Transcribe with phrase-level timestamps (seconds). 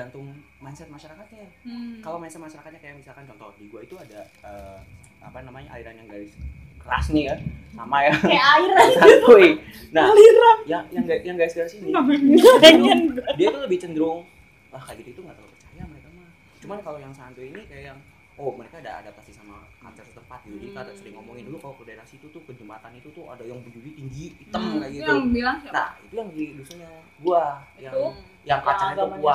[0.00, 1.44] tergantung mindset masyarakatnya.
[1.60, 2.00] Hmm.
[2.00, 4.78] kalau mindset masyarakatnya kayak misalkan contoh di gua itu ada eh,
[5.20, 6.32] apa namanya aliran yang garis
[6.78, 7.36] keras nih ya.
[7.70, 8.12] Sama ya.
[8.16, 9.46] Kayak air santuy
[9.92, 10.08] nah
[10.64, 11.92] yang yang ga- yang garis garis ini.
[13.36, 14.24] Dia tuh lebih cenderung
[14.70, 16.30] wah kayak gitu itu nggak terlalu percaya mereka mah.
[16.58, 17.98] Cuman kalau yang santuy ini kayak yang
[18.38, 20.56] oh mereka ada adaptasi sama culture setempat gitu.
[20.56, 23.44] Jadi kata sering ngomongin dulu kalau ke daerah situ tuh ke jembatan itu tuh ada
[23.44, 24.80] yang berdiri tinggi hitam Hmm.
[24.80, 25.10] kayak Itu gitu.
[25.12, 25.74] yang bilang siapa?
[25.74, 26.88] Nah itu yang di dusunnya
[27.20, 27.44] gua
[27.76, 28.06] yang Itu?
[28.42, 29.34] Yang tuh agamanya gua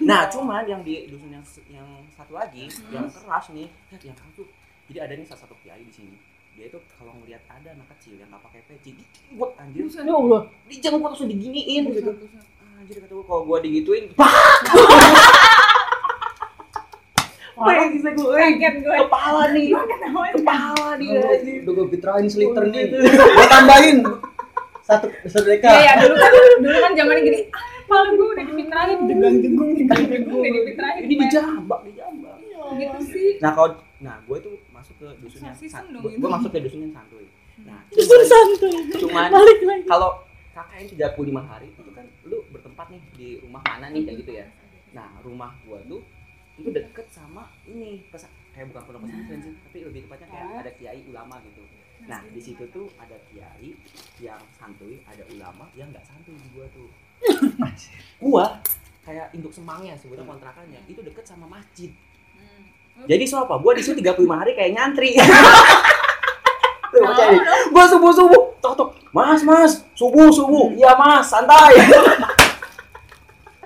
[0.00, 2.90] nah cuman yang di dusun yang yang satu lagi Hmm.
[2.92, 4.46] yang keras nih lihat yang keras tuh
[4.86, 6.18] jadi ada nih salah satu kiai di sini
[6.50, 9.86] dia itu kalau ngelihat ada anak kecil yang nggak pakai peci dijenggot anjir.
[9.96, 10.42] Ya Allah.
[10.66, 12.10] dijenggot langsung diginiin gitu
[12.76, 14.10] anjir kata gua kalau gua digituin
[17.52, 17.86] Parah.
[17.86, 18.96] bisa gue Kaget gue.
[19.04, 19.68] kepala nih
[20.32, 22.88] kepala anjir Udah gue fitrahin seliter nih.
[23.12, 23.96] Gue tambahin
[24.80, 25.68] satu sedekah.
[25.70, 27.40] Iya ya dulu kan dulu kan zamannya gini.
[27.52, 27.62] Ah,
[28.70, 31.02] gue dipitrahin degang degung degang degung udah dipitrahin.
[31.02, 32.36] ini dijambak dijambak.
[32.70, 33.30] Gitu sih.
[33.38, 36.20] nah kalau nah gue tuh masuk ke dusun yang Eksorsisme san- dong gue itu.
[36.20, 37.26] gue masuk ke dusun yang santuy.
[37.60, 38.72] Nah Justru santuy.
[38.96, 39.84] cuman Balik lagi.
[39.84, 40.10] kalau
[40.50, 44.46] KKN 35 hari itu kan lu bertempat nih di rumah mana nih kayak gitu ya.
[44.90, 46.02] Nah rumah gua tuh
[46.56, 50.72] itu deket sama ini pesa kayak bukan pondok pesantren sih tapi lebih tepatnya kayak ada
[50.74, 51.62] kiai ulama gitu.
[52.02, 53.72] Nah di situ tuh ada kiai
[54.18, 56.88] yang santuy ada ulama yang nggak santuy di gua tuh
[58.22, 58.60] gua
[59.02, 60.80] kayak induk semangnya sebutnya kontrakannya.
[60.86, 61.90] Itu deket sama masjid.
[63.08, 65.16] Jadi so apa gua di situ 35 hari kayak nyantri.
[66.90, 67.42] Tuh, percaya nih.
[67.70, 68.88] gua subuh subuh tok tok.
[69.14, 69.72] Mas mas.
[69.94, 71.26] Subuh subuh iya mas.
[71.28, 71.74] Santai.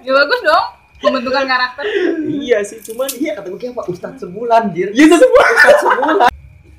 [0.04, 0.66] Ya bagus dong
[1.00, 1.84] pembentukan karakter.
[2.28, 4.92] iya sih cuman Iya kata gue kayak apa Ustadz sebulan jir.
[4.92, 6.28] Iya semua Ustaz sebulan.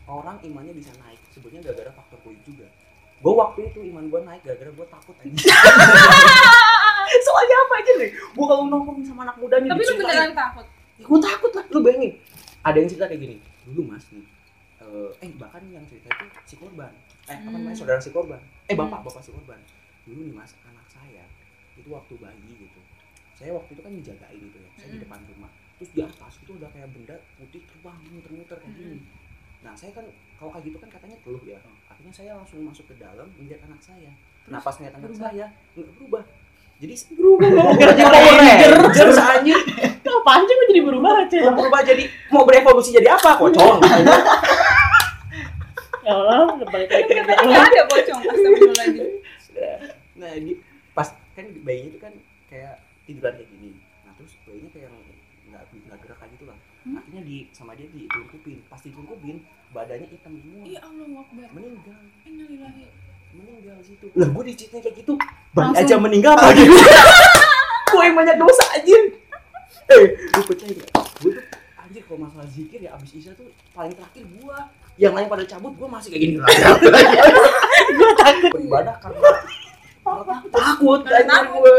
[0.06, 1.18] Orang imannya bisa naik.
[1.34, 2.15] Sebetulnya gara-gara faktor.
[3.26, 5.34] Gue waktu itu iman gue naik gara-gara gue takut aja.
[7.26, 8.10] Soalnya apa aja nih?
[8.14, 9.66] Gue kalau nongkrong sama anak muda nih.
[9.68, 10.66] Tapi lu beneran takut.
[11.00, 11.66] Gue takut lah.
[11.68, 12.14] Lu bayangin.
[12.62, 13.36] Ada yang cerita kayak gini.
[13.66, 14.26] Dulu mas nih.
[14.78, 16.94] eh, eh bahkan yang cerita itu si korban.
[17.26, 17.80] Eh apa namanya Hmm.
[17.80, 18.38] saudara si korban.
[18.68, 19.58] Eh bapak bapak si korban.
[20.06, 21.26] Dulu nih mas anak saya
[21.74, 22.80] itu waktu bayi gitu.
[23.34, 24.70] Saya waktu itu kan dijagain gitu ya.
[24.76, 25.04] Saya di Hmm.
[25.04, 25.52] depan rumah.
[25.76, 28.98] Terus di atas itu udah kayak benda putih terbang muter-muter kayak gini.
[29.66, 30.06] Nah saya kan
[30.38, 31.58] kalau kayak gitu kan katanya peluh ya.
[31.90, 34.14] Akhirnya saya langsung masuk ke dalam melihat anak saya.
[34.46, 35.26] Nah pas ngeliat anak berubah?
[35.26, 36.24] saya nggak berubah.
[36.76, 37.48] Jadi Berubah.
[37.82, 39.60] jadi Power Rangers anjir.
[40.06, 41.40] Apaan sih jadi berubah Aceh?
[41.50, 43.42] Mau berubah jadi mau berevolusi jadi apa?
[43.42, 43.82] Pocong.
[46.06, 48.22] Ya Allah, balik lagi Katanya nggak ada pocong.
[48.22, 49.10] Astagfirullahaladzim.
[50.16, 50.54] nah di
[50.96, 52.14] pas kan bayinya itu kan
[52.48, 53.70] kayak tiduran kayak gini.
[54.06, 54.90] Nah terus bayinya kayak
[55.50, 56.58] nggak nggak gerak kayak gitu lah.
[56.86, 56.96] Hmm?
[56.96, 58.62] Akhirnya di sama dia ditungkupin.
[58.66, 60.64] Pas ditungkupin badannya hitam semua.
[60.64, 61.48] Iya Allah Akbar.
[61.52, 62.02] Meninggal.
[62.24, 62.86] Innalillahi.
[63.36, 65.12] meninggal situ lah gue dicitnya kayak gitu
[65.52, 65.76] Langsung.
[65.76, 66.72] aja meninggal apa gitu
[67.92, 69.02] gue yang banyak dosa anjir
[69.92, 70.88] eh lu percaya gak
[71.20, 71.44] gue tuh
[71.76, 74.58] anjir kalau masalah zikir ya abis isya tuh paling terakhir gue
[74.96, 76.36] yang lain pada cabut gue masih kayak gini
[77.92, 78.52] Gue takut.
[78.56, 79.20] beribadah karena
[80.00, 81.60] karena takut Karena takut.
[81.60, 81.76] gue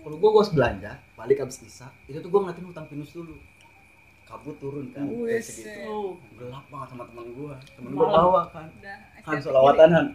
[0.00, 3.36] Kalau gue gue belanja balik abis isa itu tuh gue ngeliatin hutang pinus dulu.
[4.28, 5.08] Kabut turun kan.
[5.08, 6.20] Kayak segitu.
[6.36, 7.54] Gelap banget sama temen gue.
[7.80, 8.68] Temen gue bawa kan.
[8.68, 8.96] Udah.
[9.24, 10.06] Han estetik solawatan Han.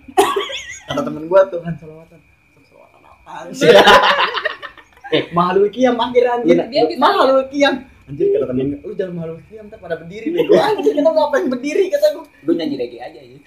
[0.86, 2.20] Kata temen gue tuh Han solawatan.
[2.62, 3.74] Solawatan apaan sih?
[5.18, 6.62] eh mahalul kiam akhir anjir.
[7.02, 7.90] Mahalul kiam.
[8.06, 10.54] Anjir kata temen gue, lu jangan mahalul kiam ntar pada berdiri bego.
[10.70, 12.26] Anjir kenapa ngapain berdiri kata gue.
[12.46, 13.34] lu nyanyi reggae aja ya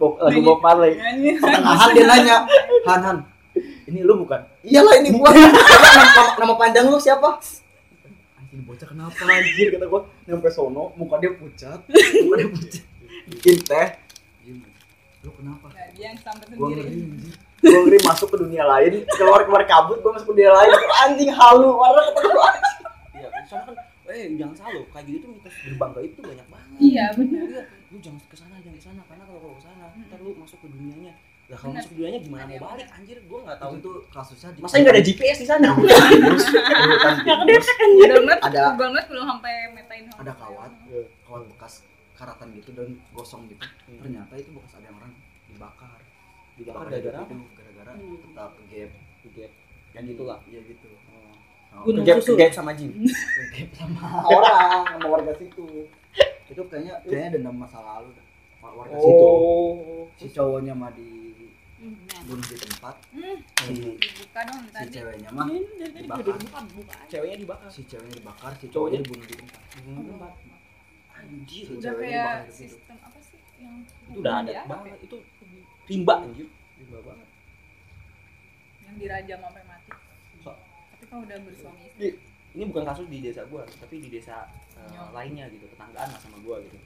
[0.00, 0.96] Bob, lagu Bob Marley.
[1.40, 2.36] Pertengahan dia nanya,
[2.84, 3.18] Han Han,
[3.88, 4.40] ini lu bukan?
[4.60, 5.32] Iyalah ini gua.
[5.32, 7.40] Coba nama, nama panjang lu siapa?
[8.56, 10.00] Anjir bocah kenapa anjir kata gua.
[10.24, 11.80] Nyampe sono muka dia pucat,
[12.24, 12.82] muka dia pucat.
[13.28, 13.88] Bikin teh.
[14.40, 14.64] Diem.
[15.20, 15.68] Lu kenapa?
[15.76, 16.88] Nah, dia yang sampai Gua sendiri.
[16.88, 17.34] ngeri anjir.
[17.60, 20.72] Gua ngeri masuk ke dunia lain, keluar keluar kabut, gua masuk ke dunia lain.
[21.04, 22.48] Anjing halu, warna kata gua.
[23.12, 23.76] iya soalnya kan
[24.06, 27.42] eh jangan salah loh kayak gitu tuh mitos gerbang gaib tuh banyak banget Iya benar.
[27.44, 30.30] Iya, lu jangan ke sana, jangan ke sana karena kalau kalau ke sana ntar lu
[30.40, 31.12] masuk ke dunianya.
[31.46, 33.16] Lah kalau masuk ke dunianya gimana mau yang balik anjir?
[33.24, 33.90] Gua enggak tahu itu.
[34.08, 35.68] kasusnya di Masa enggak ada GPS di sana?
[37.22, 38.10] Yang kedetek anjir.
[38.40, 40.04] Ada- banget belum sampai metain.
[40.10, 40.72] ada kawat,
[41.22, 41.74] kawat bekas
[42.12, 43.62] karatan gitu dan gosong gitu.
[43.86, 45.12] Ternyata itu bekas ada yang orang
[45.46, 46.00] dibakar.
[46.56, 48.16] Dibakar Bakar gara-gara gitu, gara-gara Hmm.
[48.18, 48.90] tetap ke gap
[49.28, 49.52] Gap.
[49.92, 50.38] Yang gitulah.
[50.46, 50.88] iya gitu
[51.76, 52.32] Gunung susu.
[52.34, 52.90] gap sama jin.
[53.76, 55.66] sama orang sama warga situ
[56.46, 58.08] itu kayaknya kayaknya dendam masa lalu
[58.62, 60.06] warga situ Oh.
[60.14, 61.25] si cowoknya mah di
[61.78, 64.90] bunuh di tempat Hmm, si dibuka dong si tadi.
[64.90, 66.94] ceweknya mah udah buka buka.
[67.06, 67.68] Ceweknya dibakar.
[67.68, 68.72] si ceweknya dibakar si Cowoknya?
[68.72, 70.20] cowoknya dibunuh di tempat Hmm.
[71.16, 74.62] Anjir, Si Udah kayak dibakar sistem apa sih yang itu udah ada ya?
[74.64, 75.16] banget itu
[75.86, 76.48] rimba anjir.
[76.76, 77.28] Rimba banget.
[78.82, 79.90] yang dirajam sampai mati
[80.38, 82.08] So- tapi kalau udah bersuami istri
[82.52, 84.48] ini bukan kasus di desa gua tapi di desa
[84.86, 85.10] Nyok.
[85.12, 86.78] lainnya gitu tetanggaan lah sama gua gitu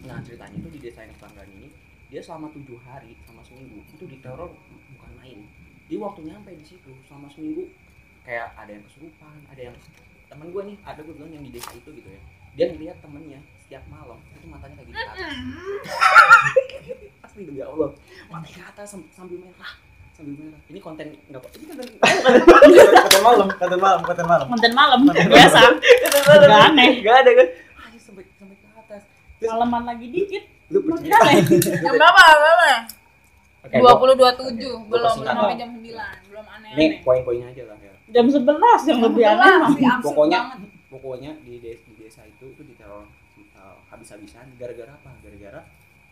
[0.00, 1.68] nah ceritanya itu di desa yang tetanggaan ini
[2.08, 4.50] dia selama tujuh hari sama seminggu itu diteror
[4.90, 5.38] bukan main.
[5.86, 7.68] Dia waktu nyampe di situ selama seminggu
[8.22, 9.74] kayak ada yang kesurupan ada yang
[10.26, 12.20] teman gua nih ada gua bilang yang di desa itu gitu ya.
[12.54, 14.98] Dia ngeliat temennya setiap malam itu matanya kayak gitu
[17.22, 17.88] asli demi allah.
[18.26, 19.72] Matanya ke atas sam- sambil merah
[20.12, 20.58] sambil merah.
[20.66, 21.86] Ini konten nggak apa ini konten
[22.98, 24.46] Kata malam, kata malam, kata malam.
[24.48, 25.58] konten malam biasa.
[26.40, 26.90] Nggak aneh.
[27.00, 27.46] Gak ada kan?
[27.98, 29.02] Sampai sampai ke atas.
[29.38, 31.16] malaman lagi dikit Lu percaya?
[31.24, 32.70] aneh jam berapa berapa
[33.58, 37.78] Oke, dua puluh dua tujuh belum sampai jam sembilan belum Ini aneh-aneh poin-poinnya aja lah
[37.78, 37.92] ya.
[38.08, 38.44] jam 11
[38.86, 39.52] yang lebih aneh
[40.00, 43.04] Pokoknya- banget Pokoknya di desa, di desa itu itu diteror
[43.52, 45.12] uh, habis-habisan gara-gara apa?
[45.20, 45.60] Gara-gara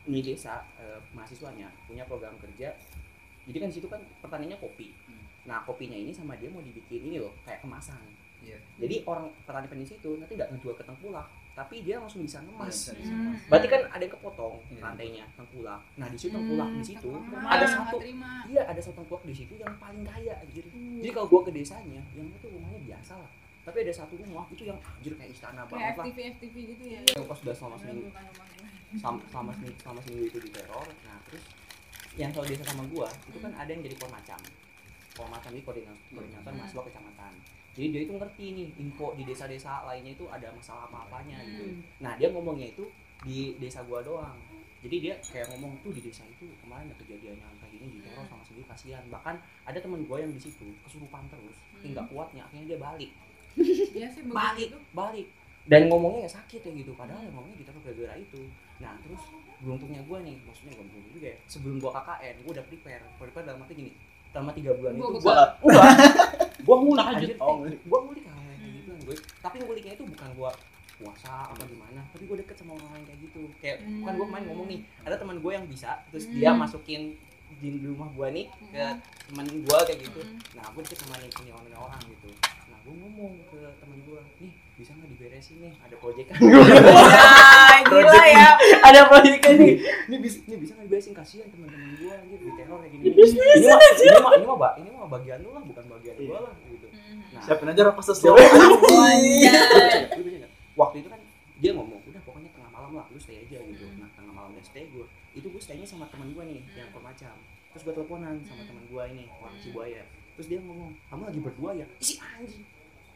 [0.04, 2.76] ini desa uh, mahasiswanya punya program kerja.
[3.48, 4.92] Jadi kan di situ kan pertaniannya kopi.
[5.48, 8.04] Nah kopinya ini sama dia mau dibikin ini loh kayak kemasan.
[8.46, 8.58] Iya.
[8.78, 12.94] Jadi orang petani petani situ nanti nggak ngejual ke tengkulak, tapi dia langsung bisa ngemas.
[12.94, 13.34] Hmm.
[13.50, 14.80] Berarti kan ada yang kepotong Iya.
[14.80, 15.80] rantainya tengkulak.
[15.98, 17.96] Nah di situ tengkulak di situ Terima, ada satu.
[18.46, 20.64] Iya ada satu tengkulak di situ yang paling kaya anjir.
[20.70, 23.30] Jadi kalau gua ke desanya, yang itu rumahnya biasa lah.
[23.66, 26.04] Tapi ada satu rumah itu yang anjir kayak istana banget kayak lah.
[26.06, 28.08] FTV FTV gitu ya Yang pas udah selama seminggu,
[28.94, 30.86] selama, selama seminggu, selama seminggu itu diteror.
[31.02, 31.42] Nah terus
[32.14, 34.38] yang kalau desa sama gua itu kan ada yang jadi macam.
[35.16, 36.58] macam ini koordinator, koordinator Hmm.
[36.60, 37.32] mahasiswa kecamatan.
[37.76, 41.64] Jadi dia itu ngerti nih info di desa-desa lainnya itu ada masalah apa-apanya gitu.
[41.68, 41.80] Hmm.
[42.00, 42.88] Nah dia ngomongnya itu
[43.20, 44.36] di desa gua doang.
[44.80, 48.24] Jadi dia kayak ngomong tuh di desa itu kemarin ada kejadian yang kayak gini diteror
[48.24, 49.04] sama sendiri kasihan.
[49.12, 49.34] Bahkan
[49.68, 53.10] ada temen gua yang di situ kesurupan terus, hingga kuatnya akhirnya dia balik,
[53.98, 54.82] Iya sih balik, tuh.
[54.96, 55.28] balik.
[55.66, 58.40] Dan ngomongnya ya sakit ya gitu, padahal yang ngomongnya diteror gara-gara itu.
[58.78, 59.20] Nah terus
[59.60, 61.38] beruntungnya gua nih, maksudnya gua beruntung juga ya.
[61.50, 63.04] Sebelum gua KKN, gua udah prepare.
[63.18, 63.92] Prepare dalam arti gini,
[64.28, 65.50] selama tiga bulan Gua itu gua enggak,
[66.66, 67.28] gua ngulik anjir.
[67.38, 67.56] Oh.
[67.84, 69.16] Gua ngulik hal yang kayak gitu gue.
[69.38, 70.50] Tapi nguliknya itu bukan gua
[70.96, 74.00] puasa apa gimana tapi gue deket sama orang lain kayak gitu kayak Hmm.
[74.00, 76.34] kan gue main ngomong nih ada teman gue yang bisa terus Hmm.
[76.34, 77.02] dia masukin
[77.54, 78.96] di rumah gue nih ke Hmm.
[79.28, 80.40] teman gue kayak gitu Hmm.
[80.56, 84.20] nah gue deket sama nih punya orang orang gitu nah gue ngomong ke teman gue
[84.40, 86.80] nih bisa nggak diberesin nih ada proyek kan gila ya.
[88.96, 89.74] Ada proyek kan nih
[90.06, 91.12] ini bisa ini bisa nggak diberesin?
[91.12, 92.38] Kasihan teman-teman gue anjir.
[92.38, 93.04] Di teror kayak gini.
[93.06, 96.38] Ini mah ini mah ini mah ba- ini mah bagian lu lah bukan bagian gue
[96.38, 96.86] lah gitu.
[96.88, 97.20] Hmm.
[97.30, 97.42] nah.
[97.42, 97.82] Siapin aja
[100.16, 100.52] percaya nggak?
[100.74, 101.20] waktu itu kan
[101.56, 103.84] dia ngomong udah pokoknya tengah malam lah lu stay aja gitu.
[103.86, 103.96] Hmm.
[103.98, 107.32] nah tengah malam dia stay gue itu gue staynya sama teman gue nih yang macam
[107.70, 108.68] terus gue teleponan sama Hmm.
[108.68, 109.54] teman gue ini orang.
[109.58, 110.02] Cibuaya.
[110.34, 111.86] Terus dia ngomong kamu lagi berdua ya?
[111.94, 112.64] Ih, si anjing.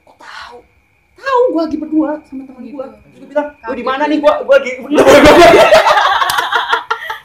[0.03, 0.61] Kok tahu
[1.20, 2.75] tahu gue lagi berdua sama teman Gitu.
[2.75, 4.72] gue terus gue bilang lu di mana nih gue gue lagi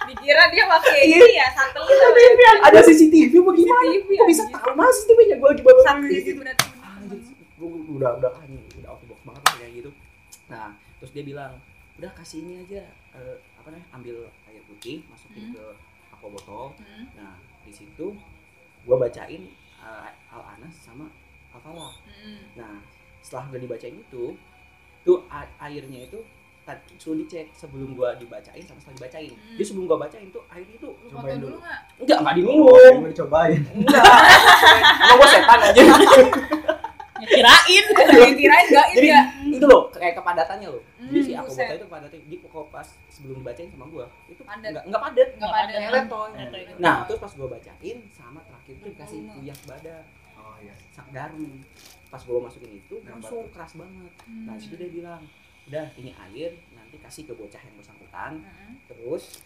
[0.05, 2.51] Dikira dia pakai ini ya satelit apa CCTV ya?
[2.61, 3.81] ada CCTV apa gimana?
[3.81, 6.21] CCTV, kok bisa tahu mana CCTV nya gue lagi bawa anjir
[7.55, 9.89] gue udah udah anjing udah out of box banget kayak gitu.
[10.45, 10.67] Nah
[10.97, 11.53] terus dia bilang
[11.95, 12.83] udah kasih ini aja.
[13.15, 13.87] Eh, apa namanya?
[13.91, 14.15] Ambil
[14.45, 15.53] air putih masukin Hmm.
[15.55, 15.63] ke
[16.11, 16.65] aqua botol.
[16.77, 17.05] Hmm.
[17.15, 17.33] nah
[17.63, 18.05] di situ
[18.83, 19.41] gue bacain
[19.79, 21.07] eh, al anas sama
[21.49, 22.43] al falaq Hmm.
[22.53, 22.75] nah
[23.25, 24.23] setelah udah dibacain itu
[25.01, 25.17] tuh
[25.57, 26.21] airnya itu
[26.95, 29.53] suruh dicek sebelum gua dibacain sama setelah dibacain Hmm.
[29.53, 31.57] jadi sebelum gua bacain tuh air itu Lu Cobain dulu dulu.
[31.59, 31.79] nggak?
[31.99, 32.57] enggak enggak diminum
[32.95, 33.61] Mau dicobain.
[33.75, 34.03] enggak
[34.99, 35.81] emang gua setan aja
[37.15, 39.21] Ya, kirain Yang kirain enggak jadi ya.
[39.47, 42.87] itu loh kayak kepadatannya loh jadi Hmm, si aku botol itu kepadatnya jadi kok pas
[43.07, 44.69] sebelum dibacain sama gua itu Padat.
[44.69, 45.91] enggak enggak padat Enggak pada kayak ya.
[45.95, 46.29] letoy
[46.77, 49.33] nah terus pas gua bacain sama terakhir tuh dikasih Volume.
[49.39, 49.95] kuyak bada
[50.45, 50.73] Oh iya.
[51.09, 51.59] garum
[52.07, 54.11] pas gua masukin itu langsung keras banget
[54.43, 54.55] nah Hmm.
[54.55, 55.19] situ dia bilang
[55.65, 58.73] udah ini air nanti kasih ke bocah yang bersangkutan Hmm.
[58.85, 59.39] terus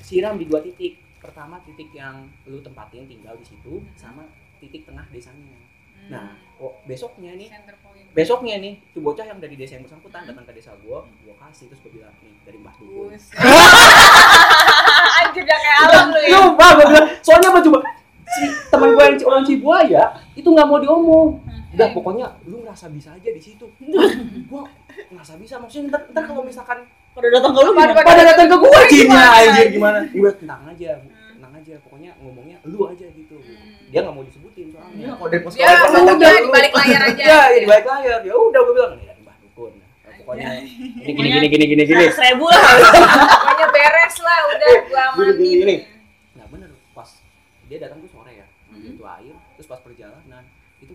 [0.00, 4.24] siram di dua titik pertama titik yang lu tempatin tinggal di situ sama
[4.56, 5.56] titik tengah desanya
[5.98, 6.08] Hmm.
[6.08, 6.26] nah
[6.56, 8.06] oh, besoknya nih center point.
[8.14, 10.28] besoknya nih tuh bocah yang dari desa yang bersangkutan Hmm.
[10.30, 13.10] datang ke desa gua gua kasih terus gua bilang nih dari mbah dukun.
[15.18, 16.28] Anjir udah kayak alam lu ya.
[16.32, 17.78] Sumpah gua bilang soalnya apa coba
[18.30, 20.04] si teman gua yang orang Cibuaya
[20.34, 21.28] itu nggak mau diomong.
[21.70, 23.68] Udah pokoknya lu ngerasa bisa aja di situ.
[24.50, 24.64] Gua
[25.06, 26.80] ngerasa bisa maksudnya ntar, ntar kalau misalkan
[27.10, 28.06] pada datang ke lu Pada- gimana?
[28.06, 28.88] pada datang ke gua Gimana?
[28.88, 29.98] Cina anjir gimana?
[30.08, 30.90] Udah tenang aja
[31.30, 31.74] tenang aja.
[31.80, 33.36] Pokoknya ngomongnya lu aja gitu.
[33.36, 33.84] Hmm.
[33.86, 34.96] dia nggak mau disebutin soalnya.
[34.98, 37.22] Iya, kalau dari pos Ya, udah, di balik layar aja.
[37.22, 38.20] ya ya di balik layar.
[38.22, 39.72] Ya udah gua bilang ya mbah dukun.
[39.76, 40.48] Nah, pokoknya
[40.98, 42.04] gini gini gini gini gini gini.
[42.08, 42.64] Seratus ribu lah.
[43.38, 45.76] Pokoknya beres lah udah gua Gini, gini, gini.
[45.76, 45.80] amanin.
[46.34, 46.70] nah bener.
[46.90, 47.08] Pas
[47.66, 48.96] dia datang tuh sore ya ambil Hmm.
[48.96, 50.44] tuh air terus pas perjalanan
[50.78, 50.92] itu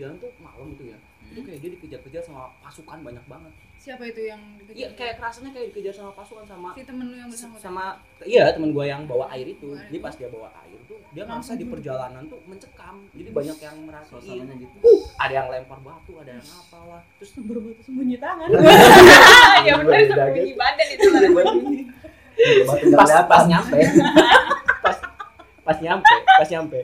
[0.00, 1.36] perjalanan tuh malam itu ya Hmm.
[1.36, 4.72] itu kayak dia dikejar-kejar sama pasukan banyak banget Siapa itu yang dikejar?
[4.74, 7.60] iya kayak kerasanya kayak dikejar sama pasukan sama si temen lu yang bersangkutan.
[7.62, 7.84] sama
[8.22, 11.52] iya teman gua yang bawa air itu jadi pas dia bawa air tuh dia ngerasa
[11.54, 14.76] di perjalanan tuh mencekam jadi banyak yang merhatiin Suasananya gitu.
[14.80, 18.48] uh, ada yang lempar batu ada yang apalah terus Berbatu sembunyi tangan.
[19.60, 21.20] ya benar Iya, sembunyi badan itu lah.
[22.64, 23.78] Batu nggak pas pas nyampe
[24.80, 24.96] pas
[25.62, 26.80] pas nyampe pas nyampe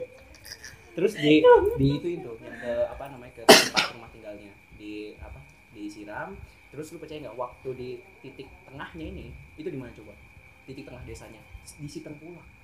[0.97, 1.45] terus di
[1.77, 4.49] di itu itu yang ke apa namanya ke tempat rumah tinggalnya.
[4.81, 5.37] Di apa
[5.77, 6.33] disiram
[6.73, 7.89] terus lu percaya nggak waktu di
[8.25, 9.29] titik tengahnya ini
[9.61, 10.17] itu di mana coba?
[10.65, 11.41] Titik tengah desanya.
[11.77, 12.57] Di Sitengkulak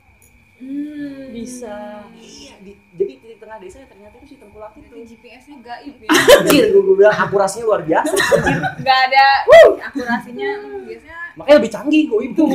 [0.53, 1.33] Hmm.
[1.33, 2.05] Bisa.
[2.13, 4.85] iya di, jadi titik tengah desanya ternyata itu Sitengkulak Itu.
[4.85, 6.09] Itu GPS-nya gaib ya.
[6.13, 8.13] anjir gue, gue bilang akurasinya luar biasa.
[8.13, 9.25] Anjir Enggak ada
[9.89, 10.49] akurasinya.
[10.85, 12.45] Biasanya makanya lebih canggih gue itu.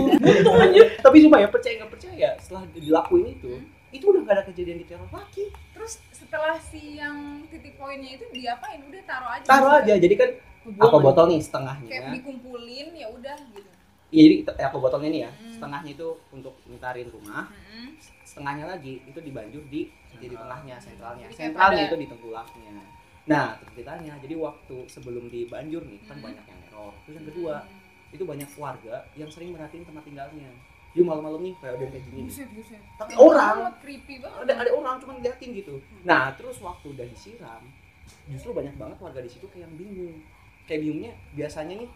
[1.02, 3.52] Tapi cuma ya percaya nggak percaya setelah dilakuin itu
[3.90, 7.16] itu udah gak ada kejadian di teror lagi terus setelah si yang
[7.47, 8.83] titik poinnya itu diapain?
[8.83, 9.45] Udah taruh aja.
[9.45, 10.30] taruh aja jadi kan
[10.78, 13.71] aqua botol nih Kayak setengahnya dikumpulin ya udah gitu.
[14.11, 15.52] iya jadi aqua botolnya nih ya Hmm.
[15.54, 17.88] setengahnya itu untuk ngitarin rumah Mm-mm.
[18.23, 22.73] setengahnya lagi itu dibanjur di jadi tengahnya sentralnya Jadi kayak sentralnya itu di tengkulaknya
[23.25, 26.25] nah terus ceritanya jadi waktu sebelum dibanjur nih kan Hmm.
[26.26, 27.54] banyak yang error terus yang kedua
[28.09, 30.49] itu banyak keluarga yang sering merhatiin tempat tinggalnya
[30.99, 32.26] jadi malam-malam nih kayak udah kayak gini nih.
[32.26, 32.81] Buset, buset.
[32.99, 33.55] Tapi orang.
[33.78, 34.38] creepy banget.
[34.43, 37.62] ada ada orang cuma ngeliatin gitu nah terus waktu udah disiram
[38.26, 40.17] justru banyak banget warga di situ kayak yang bingung
[40.64, 41.90] kayak bingungnya biasanya nih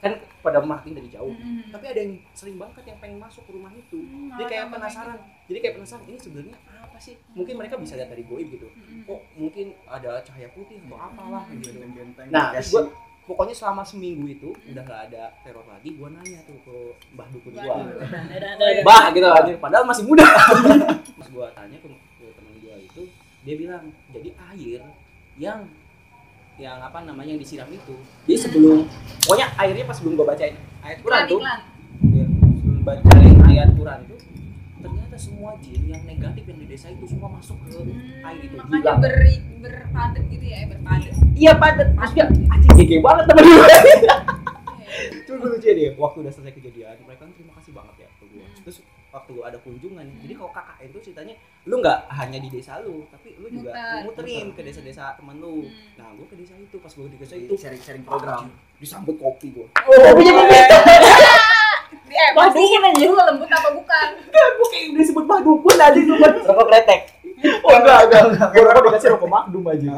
[0.00, 1.68] kan pada marketing dari jauh Mm-mm.
[1.68, 5.18] tapi ada yang sering banget yang pengen masuk ke rumah itu Hmm, jadi kayak penasaran
[5.44, 8.68] jadi kayak penasaran ini sebenarnya apa sih mungkin mereka bisa lihat dari goib gitu gitu.
[8.72, 9.04] Mm-mm.
[9.04, 11.60] kok mungkin ada cahaya putih atau apalah Hmm.
[11.60, 11.76] gitu
[12.32, 12.88] nah terus sih.
[13.30, 16.74] Pokoknya selama seminggu itu udah gak ada teror lagi gua nanya tuh ke
[17.14, 17.62] mbah dukun gua.
[17.78, 18.02] Waduh.
[18.02, 18.82] Dadah, dadah.
[18.82, 20.26] bah gitu anjir padahal masih muda.
[21.22, 23.02] Pas gua tanya ke, ke teman gua itu
[23.46, 24.82] dia bilang jadi air
[25.38, 25.60] yang
[26.60, 27.96] yang apa namanya yang disiram itu
[28.28, 28.84] jadi sebelum
[29.24, 31.40] pokoknya airnya pas sebelum gua bacain ayat Quran tuh
[32.12, 32.26] ya,
[32.60, 34.29] sebelum bacain ayat Quran itu ternyata
[35.20, 38.80] semua jin yang negatif yang di desa itu semua masuk ke Hmm, air itu makanya
[38.80, 39.14] gila ber,
[39.60, 41.14] berpadet gitu ya, berpadet.
[41.36, 43.68] iya padat dia anjing gege banget temen gue.
[45.22, 48.24] Cuma gue lucu deh, waktu udah selesai kejadian, mereka kan terima kasih banget ya ke
[48.26, 48.42] gue.
[48.42, 48.58] Hmm.
[48.60, 48.76] Terus
[49.10, 51.34] waktu ada kunjungan, jadi kalau KKN itu ceritanya
[51.64, 54.02] lu nggak hanya di desa lu, tapi lu juga Muter.
[54.26, 55.62] muterin ke desa-desa temen lu.
[55.62, 55.70] Hmm.
[55.94, 58.50] Nah, gue ke desa itu, pas gue di desa itu sharing-sharing program.
[58.80, 59.66] disambut kopi gue.
[59.78, 60.56] Oh, punya kopi.
[62.10, 64.06] Eh, aja lu lembut apa bukan?
[64.30, 67.00] Gue kayak udah disebut mah dukun aja itu buat Rokok kretek.
[67.64, 68.48] Oh enggak, enggak, enggak.
[68.52, 69.94] Gue rokok dikasih rokok makdum aja.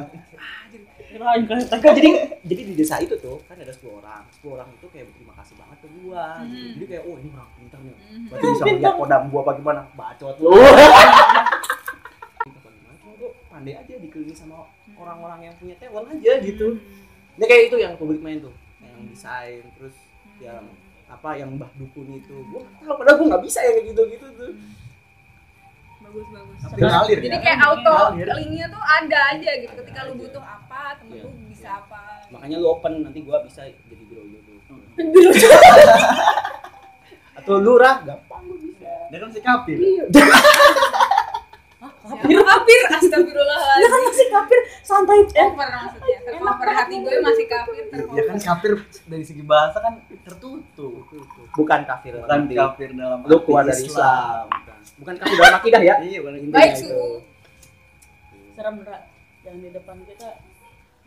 [1.12, 2.10] Enggak, jadi
[2.42, 4.22] jadi di desa itu tuh kan ada 10 orang.
[4.32, 6.26] 10 orang itu kayak berterima kasih banget ke gua.
[6.44, 6.56] gitu.
[6.56, 6.70] Hmm.
[6.76, 7.94] Jadi kayak oh ini orang pintar nih.
[7.94, 8.22] Mhm.
[8.28, 9.80] Berarti bisa ngeliat kodam gua apa gimana?
[9.92, 10.50] Bacot lu.
[13.52, 14.66] Pandai aja dikelilingi sama
[14.96, 16.68] orang-orang yang punya talent aja gitu.
[17.36, 19.96] Ini kayak itu yang publik main tuh, yang desain terus
[20.40, 20.64] yang
[21.12, 22.34] apa yang mbah dukun itu.
[22.48, 22.62] Gua
[22.96, 24.50] padahal gua nggak bisa yang kayak gitu-gitu tuh.
[26.02, 26.56] Bagus bagus.
[26.62, 27.40] Tapi ngalir Jadi ya.
[27.40, 28.26] kayak auto Ngalir.
[28.34, 29.70] linknya tuh ada aja gitu.
[29.70, 30.20] Ada Ketika lu aja.
[30.20, 31.22] butuh apa, temen Iya.
[31.22, 32.00] lu bisa apa.
[32.28, 34.56] Makanya lu open nanti gua bisa jadi biro tuh.
[37.34, 38.90] Atau lurah gampang gua bisa.
[39.08, 39.78] Dia kan si kapir.
[42.02, 42.80] Siapa kafir?
[42.98, 43.86] Astagfirullahaladzim.
[43.86, 46.18] kan masih kafir santai eh Over maksudnya.
[46.26, 47.82] Tercover hati gue masih kafir.
[48.12, 48.72] Ya kan kapir
[49.06, 50.92] dari segi bahasa kan tertutup.
[51.54, 52.54] Bukan kafir Bukan nanti.
[52.58, 54.50] kafir dalam Lu keluar dari Islam.
[54.98, 55.94] Bukan kafir dalam akidah ya.
[56.02, 57.02] Iya, bukan Intinya Baik, itu.
[58.52, 59.02] serem berat
[59.42, 60.28] yang di depan kita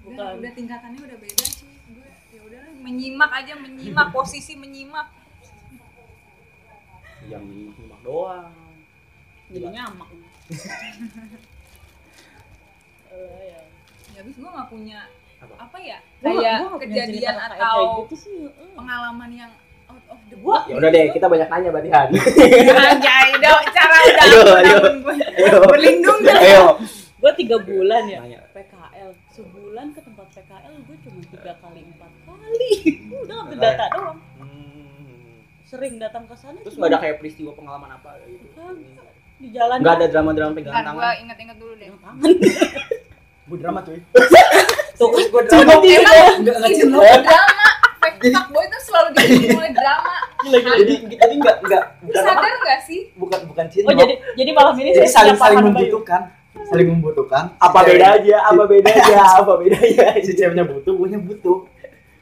[0.01, 1.71] Udah, bukan udah tingkatannya udah beda sih.
[1.91, 5.11] Gue ya udah menyimak aja menyimak posisi menyimak.
[7.25, 8.53] Yang nyimak doang.
[9.45, 10.09] jadi nyamak
[10.47, 10.55] ya.
[14.07, 14.99] Ya habis gue gak punya
[15.37, 15.53] Apa?
[15.59, 15.97] apa ya?
[16.17, 18.35] Gua nggak- Kayak gua nggak punya kejadian atau gitu sih
[18.71, 19.51] pengalaman yang
[19.85, 20.63] out of the box.
[20.65, 22.07] Ya udah deh, kita banyak nanya berarti Han.
[22.65, 24.77] Anjay, udah cara udah Ayo, ayo.
[25.67, 26.37] Berlindung dah.
[26.41, 26.63] Ayo.
[27.15, 28.39] gue tiga bulan ya Nanya.
[28.53, 32.71] PKL sebulan ke tempat PKL gue cuma tiga kali empat kali
[33.23, 35.41] udah ambil data doang Hmm.
[35.65, 38.45] sering datang ke sana Terus nggak ada kayak peristiwa pengalaman apa gitu?
[39.45, 41.21] Di jalan Nggak ada drama-drama pegangan Bentar, gue tangan.
[41.21, 41.87] inget-inget dulu deh.
[41.93, 42.15] tangan
[43.47, 43.99] Gue drama cuy.
[44.97, 45.79] tuh Gue dia Emang
[46.35, 46.97] Enggak enggak hidup cinta.
[46.97, 47.65] gue drama.
[47.95, 49.07] Fake fuckboy tuh selalu
[49.55, 50.13] oleh drama.
[50.45, 52.99] Jadi jadi enggak enggak Lu bukan sadar gak sih?
[53.15, 53.87] bukan bukan cinta.
[53.87, 56.21] oh jadi jadi malam ini jadi saya saling saling membutuhkan
[56.63, 58.37] saling membutuhkan Apa cewek- bedanya?
[58.45, 59.23] Apa bedanya?
[59.35, 60.05] Apa bedanya?
[60.21, 61.57] si ceweknya butuh gue butuh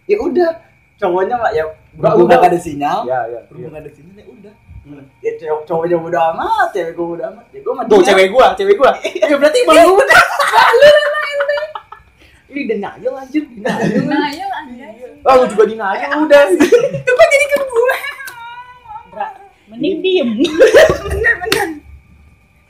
[0.05, 0.49] ya udah
[0.95, 1.63] cowoknya mah ya
[1.93, 2.39] Nggak, berhubung udah.
[2.39, 3.39] gak ada sinyal Ya, ya.
[3.45, 4.53] berhubung gak ada sinyal ya udah
[4.83, 4.99] Hmm.
[5.23, 8.51] ya cowok cowoknya udah amat cewek gue udah amat ya gue mah Tuh cewek gua,
[8.51, 8.91] cewek gua.
[9.31, 10.21] ya berarti emang gue udah
[12.53, 15.23] denial anjir denial Nah, ya anda sih.
[15.25, 16.41] ah lu juga denial udah
[16.99, 17.97] Itu kok jadi ke gue?
[19.73, 20.29] Mending diem.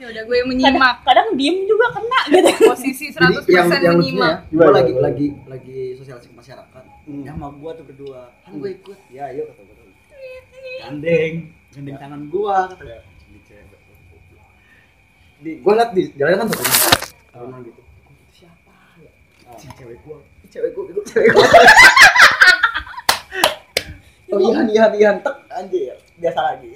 [0.04, 1.00] Ya udah gue yang menyimak.
[1.08, 4.36] kadang diem juga kena gitu Posisi 100% Jadi yang yang menyimak.
[4.36, 6.84] ya, gue lagi lagi lagi sosialisasi ke masyarakat.
[7.08, 7.24] Hmm.
[7.24, 8.28] Ya sama gua tuh berdua.
[8.44, 9.00] Kan gue ikut.
[9.08, 9.76] Ya ayo kata gue.
[10.84, 11.34] Gandeng,
[11.74, 13.02] gandeng tangan gua kata.
[13.26, 13.80] Di cewek.
[15.40, 16.64] Di gua liat di jalan kan satu
[17.30, 17.82] Tahunan gitu.
[17.82, 19.12] Itu siapa ya?
[19.58, 20.18] Si cewek gua.
[20.48, 21.48] Cewek gua, itu cewek gua.
[24.34, 25.94] Oh iya, iya, iya, tek anjir.
[26.18, 26.74] Biasa lagi.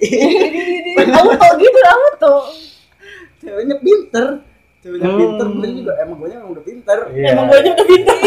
[1.10, 2.34] auto gitu auto
[3.36, 4.46] Ceweknya pinter.
[4.78, 5.18] Ceweknya Hmm.
[5.18, 6.98] pinter, gue juga emang gue emang udah pinter.
[7.10, 8.14] emang gue juga pintar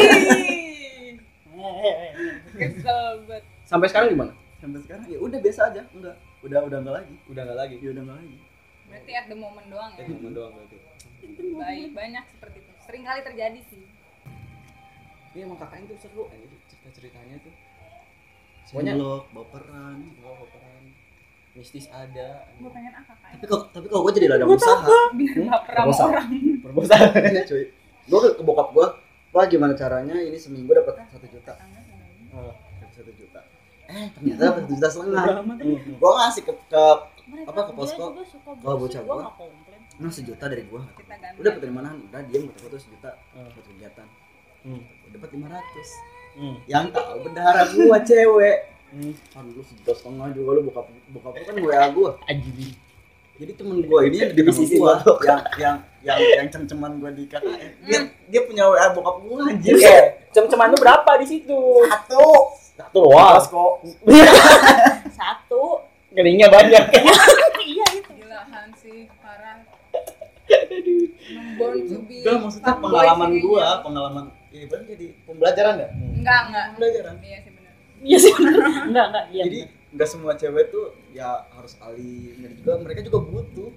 [2.52, 3.44] Kesel banget.
[3.64, 6.16] sampai sekarang gimana Sampai sekarang ya udah biasa aja, enggak.
[6.42, 7.16] Udah udah enggak lagi.
[7.26, 8.38] udah nggak lagi Ya udah enggak lagi.
[8.84, 10.00] Berarti at the moment doang ya.
[10.00, 10.78] ya cuma doang berarti
[11.54, 12.72] Baik, banyak seperti itu.
[12.82, 13.84] Sering kali terjadi sih.
[15.32, 17.54] ini emang kakaknya tuh seru anjir cerita ceritanya tuh
[18.64, 18.94] Semuanya
[19.32, 19.96] baperan.
[20.18, 20.84] gua koperan
[21.52, 23.30] mistis ada Gue pengen ah kakak.
[23.34, 25.84] Tapi kalau tapi kalau gue jadi ladang usaha, Biar baper sama
[26.64, 27.00] Proposal.
[27.06, 27.32] orang.
[27.32, 27.64] ya cuy.
[28.02, 28.88] Gue ke, bokap gue,
[29.30, 31.81] wah gimana caranya ini seminggu dapat satu juta, dapat satu juta.
[33.92, 35.24] Eh ternyata dapat satu juta setengah.
[36.00, 36.84] Gue ngasih ke, ke
[37.48, 38.06] Apa, ke posko?
[38.64, 39.24] Kalau bocah gua.
[40.02, 40.82] nah sejuta dari gue.
[41.38, 41.94] Udah dapat dari mana?
[41.94, 44.08] Udah diem kata gue tuh sejuta buat kegiatan.
[44.66, 44.82] Hmm.
[45.12, 45.90] Dapat lima ratus.
[46.40, 46.56] Hmm.
[46.66, 48.58] Yang tahu bendahara gue cewek.
[48.92, 49.14] Hmm.
[49.38, 52.10] Aduh lu sejuta setengah juga lu bokap bokap lu kan WA gue.
[52.28, 52.72] anjir
[53.42, 54.94] Jadi temen gue ini yang di Bisnis gue
[55.26, 57.72] yang yang yang yang cem-ceman gue di KKN.
[57.86, 58.00] Dia
[58.32, 59.74] dia punya WA bokap gue anjir.
[59.82, 62.61] eh cem-ceman lu berapa di situ Satu.
[62.74, 63.74] Satu doang kok.
[65.20, 65.64] satu
[66.10, 66.84] keningnya banyak
[67.64, 69.64] iya itu Gila Hansi, parah.
[70.52, 73.80] Emang Born to be Enggak maksudnya pengalaman gue, kayaknya.
[73.82, 75.88] pengalaman ya ibaratnya jadi pembelajaran ya.
[75.94, 76.66] Enggak, enggak.
[76.70, 77.16] Pembelajaran.
[77.18, 77.74] Iya sih benar.
[78.02, 78.60] iya sih bener.
[78.84, 79.60] enggak enggak iya Jadi
[79.92, 83.70] enggak semua cewek tuh ya harus alim dan juga mereka juga butuh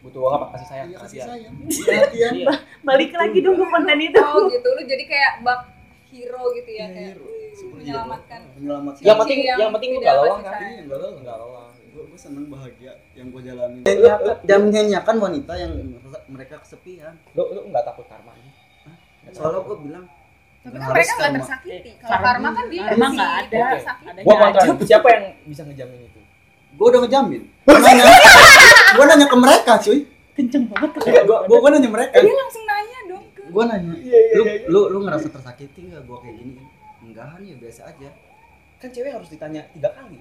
[0.00, 2.32] butuh apa kasih sayang Iya, kasih sayang, perhatian.
[2.34, 2.52] Iya.
[2.82, 5.60] balik lagi dong ke konten itu Oh gitu, lu jadi kayak bak
[6.06, 7.24] hero gitu ya, Iya, kayak hero.
[7.72, 8.40] Menyelamatkan.
[8.54, 9.02] menyelamatkan.
[9.02, 10.60] yang penting Yang yang penting lu tidak gak lelah kasih kan.
[10.60, 13.80] Iya, enggak lah, enggak lelah gue gue seneng bahagia yang gue jalani
[14.46, 15.72] dan menyanyiakan wanita yang
[16.28, 17.18] mereka kesepian.
[17.34, 18.50] Lu lu nggak takut karmanya
[19.30, 20.04] soalnya gue bilang
[20.60, 21.38] Tapi kan mereka nggak karma.
[21.40, 21.90] tersakiti.
[21.96, 23.58] Kalau Karma- karma kan dia karma sih nggak ada.
[23.66, 24.60] aja.
[24.62, 26.20] kontra siapa yang bisa ngejamin itu?
[26.72, 27.42] Gue udah ngejamin.
[27.66, 28.04] Gue nanya
[28.90, 29.98] gue nanya ke mereka cuy.
[30.30, 32.16] Kenceng banget tuh gue gue gue nanya mereka.
[32.16, 36.18] Dia langsung nanya dong ke gue nanya Iya, lu lu lu ngerasa tersakiti nggak gue
[36.22, 36.52] kayak gini
[37.04, 38.10] enggak kan ya biasa aja.
[38.80, 40.18] Kan cewek harus ditanya tiga kali.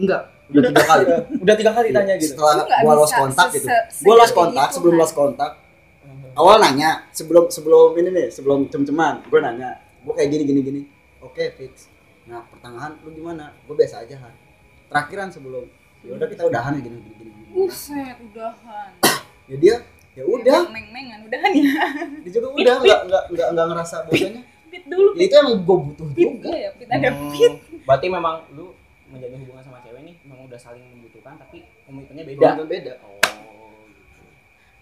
[0.00, 0.22] Enggak
[0.54, 1.04] udah tiga kali.
[1.40, 2.32] Udah tiga kali tanya gitu.
[2.36, 3.66] setelah nggak gue lost kontak gitu.
[4.04, 5.52] gue lost kontak sebelum lost kontak.
[6.38, 10.82] Awal nanya sebelum sebelum ini nih sebelum cem-ceman gue nanya gue kayak gini gini gini.
[11.20, 11.90] Oke fix.
[12.30, 13.52] Nah pertengahan lu gimana?
[13.66, 14.32] Gue biasa aja kan
[14.90, 15.64] terakhiran sebelum
[16.02, 17.30] ya udah kita udahan ya gini gini gini.
[17.50, 18.90] Buset, udahan.
[19.46, 19.76] ya dia
[20.18, 20.66] ya udah.
[20.70, 21.86] Meng-mengan, udahan ya.
[22.26, 25.10] dia juga udah nggak nggak nggak nggak ngerasa bosannya pit dulu.
[25.12, 26.48] Ya itu emang gue butuh Pit juga.
[26.48, 27.52] iya ya, pit ada Oh, pit.
[27.82, 28.66] berarti memang lu
[29.06, 32.48] menjalin hubungan sama cewek nih memang udah saling membutuhkan tapi komitmennya beda.
[32.56, 32.64] Beda.
[32.64, 32.92] Beda.
[33.02, 33.18] Oh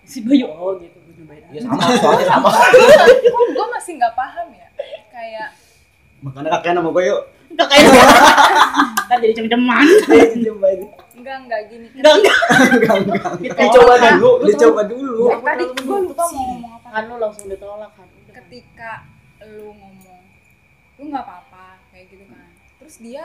[0.03, 2.49] si Bayu oh gitu gue nyobain iya sama soalnya sama.
[2.49, 4.69] Kok gue masih nggak paham ya?
[5.09, 5.49] Kayak
[6.19, 7.23] makanya kakek nama gue yuk.
[7.49, 7.89] Enggak kayak
[9.05, 9.85] kan jadi cem-ceman
[11.19, 11.87] enggak enggak gini.
[11.91, 12.37] enggak enggak
[12.73, 15.25] enggak enggak dicoba dulu dicoba dulu.
[15.39, 16.89] Tadi gue lupa mau ngomong apa.
[16.89, 18.07] kan lu langsung ditolak kan.
[18.31, 18.91] Ketika
[19.55, 20.23] lu ngomong,
[20.97, 22.49] lu nggak apa-apa kayak gitu kan.
[22.79, 23.25] Terus dia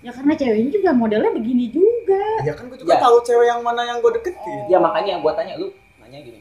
[0.00, 2.24] ya karena ceweknya juga modelnya begini juga.
[2.44, 3.00] Ya kan gue juga Ya.
[3.00, 4.60] tahu cewek yang mana yang gue deketin.
[4.68, 6.40] Ya makanya yang gua tanya lu nanya gini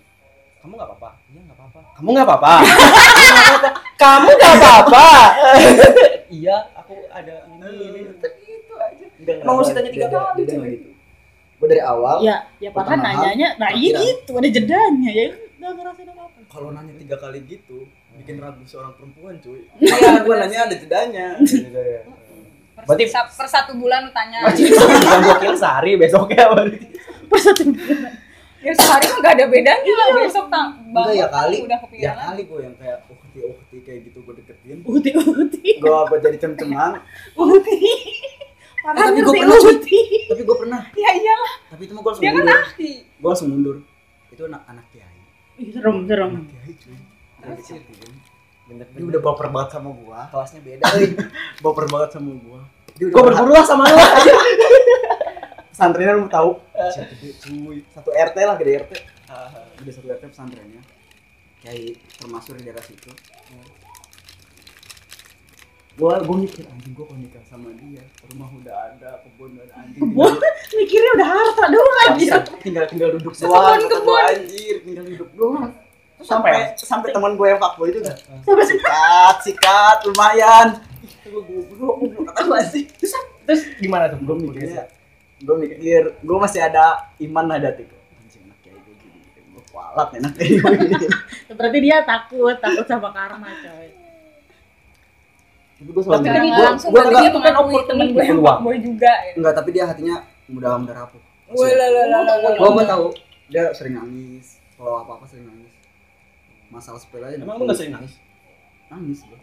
[0.60, 1.10] kamu nggak apa-apa?
[1.28, 1.80] Iya nggak apa-apa.
[1.94, 2.54] Kamu nggak apa-apa?
[4.04, 5.06] Kamu nggak apa-apa?
[6.34, 8.02] Iya aku ada ini ini
[8.42, 9.06] gitu aja.
[9.22, 10.56] Emang mesti tanya tiga kali, gitu.
[11.62, 15.72] Gue dari awal ya ya padahal Pertengahan, nanyanya nah iya gitu ada jedanya ya nggak
[15.78, 19.66] ngerasain apa apa kalau nanya tiga kali gitu bikin ragu seorang perempuan cuy.
[19.82, 21.28] Iya, gue nanya ada jedanya.
[22.74, 24.50] Berarti- per satu bulan tanya.
[24.50, 24.84] bisa
[25.22, 26.78] gua kira sehari besoknya berarti
[27.30, 27.64] per satu
[28.64, 30.70] Ya sehari mah nggak ada bedanya lah besok tang.
[30.88, 31.58] enggak ya kali.
[31.62, 32.16] udah ya kepikiran.
[32.16, 32.24] lagi.
[32.24, 34.78] kali gue yang kayak ukti ukti kayak gitu gue deketin.
[34.84, 36.92] Uti uti gue apa jadi cem-ceman?
[37.36, 37.78] Uti
[38.84, 39.60] tapi Parah gue ngerti pernah
[40.28, 40.82] tapi gue pernah.
[40.94, 42.60] Ya iyalah, tapi itu mah gue langsung kan mundur.
[43.20, 43.76] gue langsung mundur.
[44.28, 45.20] Itu anak anak kiai.
[45.56, 46.32] Ih, serem serem.
[46.34, 46.98] Anak kiai cuy
[47.44, 50.86] dia udah baper banget sama gue kelasnya beda
[51.64, 52.62] baper banget sama gue
[52.94, 53.98] dia gua berburu lah sama lu.
[53.98, 54.34] Aja
[55.74, 56.62] pesantrennya lu tahu?
[56.94, 57.82] Gede cuy?
[57.90, 58.92] Satu RT lah gede RT
[59.82, 60.82] gede satu RT pesantrennya.
[61.66, 63.10] Kayak termasuk di daerah situ.
[65.98, 69.76] Gua gua mikir anjing gua kalau nikah sama dia rumah udah ada kebun udah ada
[69.82, 70.02] anjing.
[70.02, 70.34] Kebun?
[70.78, 72.14] Mikirnya udah harta doang aja.
[72.14, 74.02] tinggal tinggal, tinggal duduk Kebun, doang kebun.
[74.06, 75.70] gua, anjir tinggal duduk doang
[76.24, 78.00] sampai sampai teman gue yang fuckboy itu
[78.42, 80.68] Sampai sikat sikat lumayan.
[81.22, 82.88] Gue goblok goblok kata gua sih?
[83.44, 84.20] Terus gimana tuh?
[84.20, 84.88] gue mikirnya
[85.38, 86.86] gue mikir gue masih ada
[87.20, 89.20] iman lah gue kayak gue gini
[89.52, 91.12] gue kualat enak kayak
[91.54, 93.88] Berarti dia takut, takut sama karma coy.
[95.76, 98.40] tapi gue selalu Tapi mikir, kan gua- langsung gua enggak- dia mengakui temen gue yang
[98.40, 99.34] fuckboy juga ya.
[99.36, 102.52] enggak tapi dia hatinya mudah mudah rapuh lah, lah, lah, lah, lah.
[102.56, 103.06] gue gue tahu
[103.46, 105.73] dia sering nangis kalau apa apa sering nangis
[106.74, 108.18] masalah sepele aja Emang lu gak sering nangis?
[108.86, 109.38] nangis gue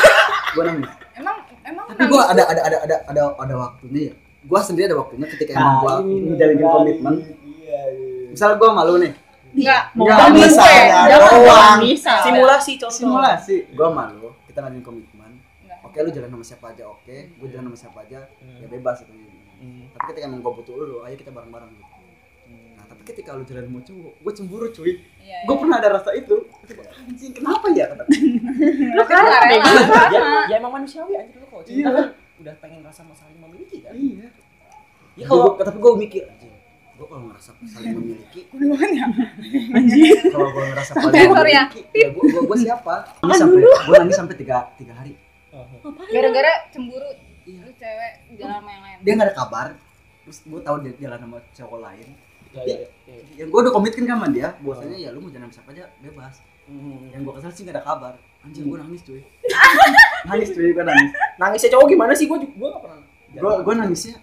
[0.54, 0.90] gue nangis.
[1.14, 4.14] Emang emang tapi gue ada ada ada ada ada ada waktunya ya.
[4.42, 5.94] Gue sendiri ada waktunya ketika emang gue
[6.28, 7.14] menjalin komitmen.
[7.42, 7.80] Iya,
[8.30, 9.12] misalnya gue malu nih.
[9.48, 11.78] Enggak Enggak, misalnya Jangan doang.
[11.80, 12.12] bisa.
[12.20, 12.94] Simulasi contoh.
[12.94, 13.56] simulasi.
[13.68, 15.32] Gue malu kita ngadain komitmen.
[15.60, 15.78] Enggak.
[15.82, 17.16] oke lu jalan sama siapa aja oke.
[17.36, 19.12] Gue jalan sama siapa aja ya bebas itu.
[19.56, 19.88] Hmm.
[19.88, 21.95] tapi ketika emang gue butuh lu ayo kita bareng bareng gitu
[22.96, 24.92] tapi ketika lu jalan sama cowok gue cemburu cuy.
[25.20, 26.34] Iya, gue pernah ada rasa itu.
[26.98, 27.84] Anjing kenapa ya?
[27.86, 28.02] kata
[28.96, 30.48] Lu kan rela Ya, sama.
[30.48, 31.90] ya emang manusiawi anjir lu kalau cinta Iya.
[31.92, 32.06] kan
[32.36, 33.92] udah pengen rasa saling memiliki kan.
[33.92, 34.28] iya.
[35.14, 36.52] Ya kalau kalau tapi gue mikir anjing
[36.96, 38.40] gue kalau ngerasa saling memiliki
[40.26, 41.28] kalau gue ngerasa Sensor ya.
[41.68, 42.94] memiliki ya gue gue gue siapa?
[43.20, 45.12] Ini sampai gue nangis sampai tiga tiga hari.
[46.08, 47.08] Gara-gara cemburu
[47.46, 47.62] Iya.
[47.62, 48.96] lu cewek jalan sama yang lain.
[49.00, 49.66] dia nggak ada kabar.
[50.26, 52.08] Terus gue tahu dia jalan sama cowok lain
[52.52, 53.14] ya, ya, ya.
[53.36, 57.06] yang gue udah komitmen sama dia bahwasanya ya lu mau jalan siapa aja bebas Hmm.
[57.08, 59.22] yang gue kesel sih gak ada kabar anjing gue nangis cuy
[60.26, 62.26] nangis cuy gue nangis Nangisnya cowok gimana sih?
[62.26, 63.02] Gua juga gua gak pernah.
[63.32, 64.16] gue gue nangisnya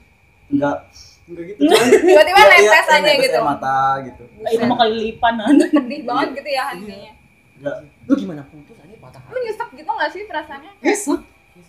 [0.49, 0.77] enggak
[1.23, 1.59] enggak gitu
[2.03, 3.39] Tiba-tiba Iya, iya, netes aja netes gitu.
[3.39, 5.33] mata gitu Itu mau kali lipan
[5.71, 7.11] Sedih banget gitu ya hatinya.
[7.55, 9.45] enggak Lu gimana putus aja patah Lu hati.
[9.47, 10.71] nyesek gitu gak sih perasaannya?
[10.79, 11.21] nyesek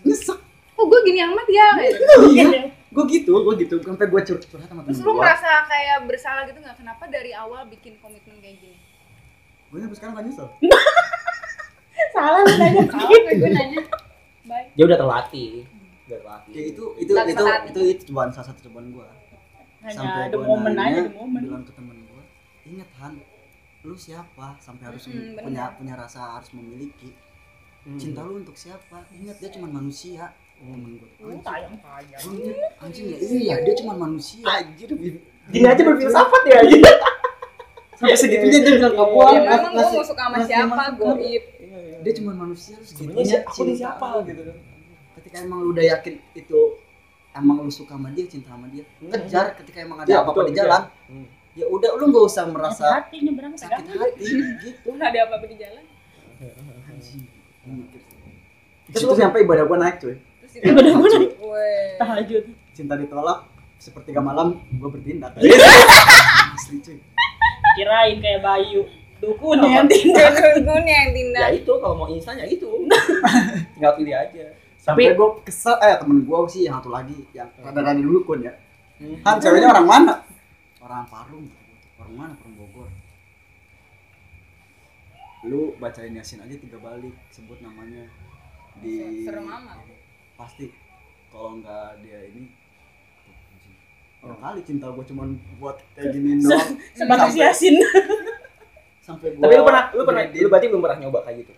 [0.03, 0.39] nyesek
[0.75, 1.67] Kok gue gini amat ya?
[1.79, 2.15] Gitu.
[2.95, 6.43] Gue gitu gue gitu sampai gue curhat curhat sama Terus lu gue merasa kayak bersalah
[6.47, 6.79] gitu gak?
[6.79, 8.79] Kenapa dari awal bikin komitmen kayak gini?
[9.69, 10.49] gue sampai sekarang gak nyesel
[12.15, 13.81] Salah lu nanya Salah gue gue nanya.
[14.45, 14.67] Baik.
[14.73, 15.51] Dia udah terlatih.
[16.05, 16.53] Udah terlatih.
[16.53, 21.01] ya itu itu itu itu itu cobaan salah satu cobaan gue gua momen nanya, aja,
[21.05, 21.43] ada momen.
[21.45, 22.23] bilang ke temen gue
[22.65, 23.21] inget Han
[23.83, 25.05] lu siapa sampai harus
[25.37, 27.13] punya punya rasa harus memiliki
[27.85, 28.01] Hmm.
[28.01, 30.33] cinta lu untuk siapa ingat dia cuma manusia
[30.65, 31.05] sayang.
[31.15, 34.89] Gua ingat, anjing ya iya dia cuma manusia Anjir,
[35.47, 36.81] gini aja berfilsafat ya anjir.
[37.95, 41.43] sampai segitunya dia bilang ke gua memang gue ngasih- mau suka sama siapa, goib.
[42.03, 44.57] dia cuma manusia Sebenarnya segitunya aku cinta siapa gitu kan.
[45.15, 46.61] ketika emang lu udah yakin itu
[47.33, 49.09] emang lu suka sama dia cinta sama dia Hmm.
[49.11, 50.59] kejar ketika emang ada Iya, apa-apa di iya.
[50.61, 51.27] jalan Hmm.
[51.55, 54.27] ya udah lu nggak usah merasa hati nyebrang sakit hati
[54.61, 55.85] gitu Ada apa-apa di jalan?
[56.85, 57.23] anjing
[58.85, 60.17] gua situ sampai ibadah gua naik cuy
[60.57, 61.35] Naik.
[61.37, 61.89] Weh.
[61.97, 62.45] Tahajud.
[62.71, 65.35] cinta ditolak sepertiga malam gua bertindak
[66.55, 66.99] asli cuy
[67.75, 68.87] Kirain kayak Bayu.
[69.19, 70.31] Dukun yang tindak.
[70.57, 71.49] Gue yang Ya tindak.
[71.57, 72.67] itu kalau mau instan ya itu.
[73.75, 74.45] Tinggal pilih aja.
[74.77, 78.53] sampai gua kesel eh temen gua sih yang satu lagi yang rada-rada dulu kun ya
[78.95, 79.19] Hmm.
[79.27, 80.15] kan ceweknya orang mana
[80.79, 81.51] orang Parung
[81.99, 82.87] orang mana Parung Bogor
[85.45, 88.07] lu bacain Yasin aja tiga balik sebut namanya
[88.79, 89.83] di Serem amat.
[90.35, 90.67] Pasti
[91.29, 92.51] kalau nggak dia ini
[94.21, 97.77] orang kali cinta gua cuman buat kayak gini doang Sebatas Sampai- Yasin.
[99.01, 101.53] sampai gua Tapi lu pernah lu pernah lu berarti belum pernah nyoba kayak gitu.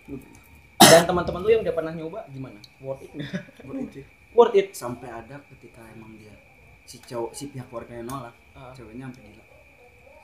[0.78, 2.58] Dan teman-teman lu yang udah pernah nyoba gimana?
[2.78, 3.42] Worth it nggak?
[3.62, 4.00] Buat itu.
[4.32, 4.68] Worth it.
[4.72, 6.34] sampai ada ketika emang dia
[6.82, 8.70] si cowok si pihak keluarganya nolak Ah.
[8.72, 9.44] ceweknya sampai gila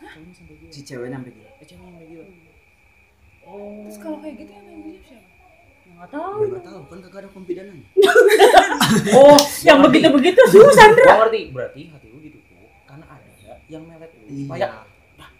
[0.03, 0.71] Ceweknya sampai gila.
[0.71, 2.25] si ceweknya sampai gila Eh, ceweknya sampai gila.
[3.83, 5.29] Terus kalau kayak gitu yang video siapa?
[5.85, 6.39] Enggak tahu.
[6.47, 7.87] Nggak tahu kan kagak ada pembidanannya
[9.17, 10.87] Oh, Yang begitu-begitu susah.
[10.93, 11.41] Gua ngerti.
[11.51, 13.29] Berarti hati lu ditutup karena ada
[13.67, 14.27] yang melet lu.
[14.45, 14.67] Supaya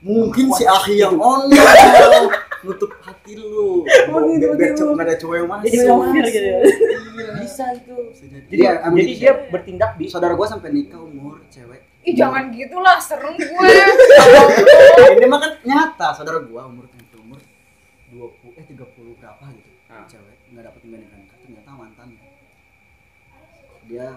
[0.03, 2.27] mungkin si Ahi yang online
[2.65, 4.79] nutup hati lu Oh, gitu, biar, biar gitu.
[4.81, 6.51] cowok nggak ada cowok yang masuk Jadi melofir gitu.
[7.39, 7.95] bisa itu.
[8.09, 8.47] Bisa jadi.
[8.47, 9.21] Jadi, Iya, jadi gitu.
[9.21, 13.47] dia bertindak di saudara gua sampai nikah umur cewek Ih jangan gitulah, serem gue.
[15.13, 17.39] ini mah kan nyata saudara gua umur umur
[18.11, 18.83] 20 eh 30
[19.17, 20.07] berapa gitu Ah.
[20.09, 22.23] cewek nggak nikah nikah ternyata mantannya
[23.83, 24.09] dia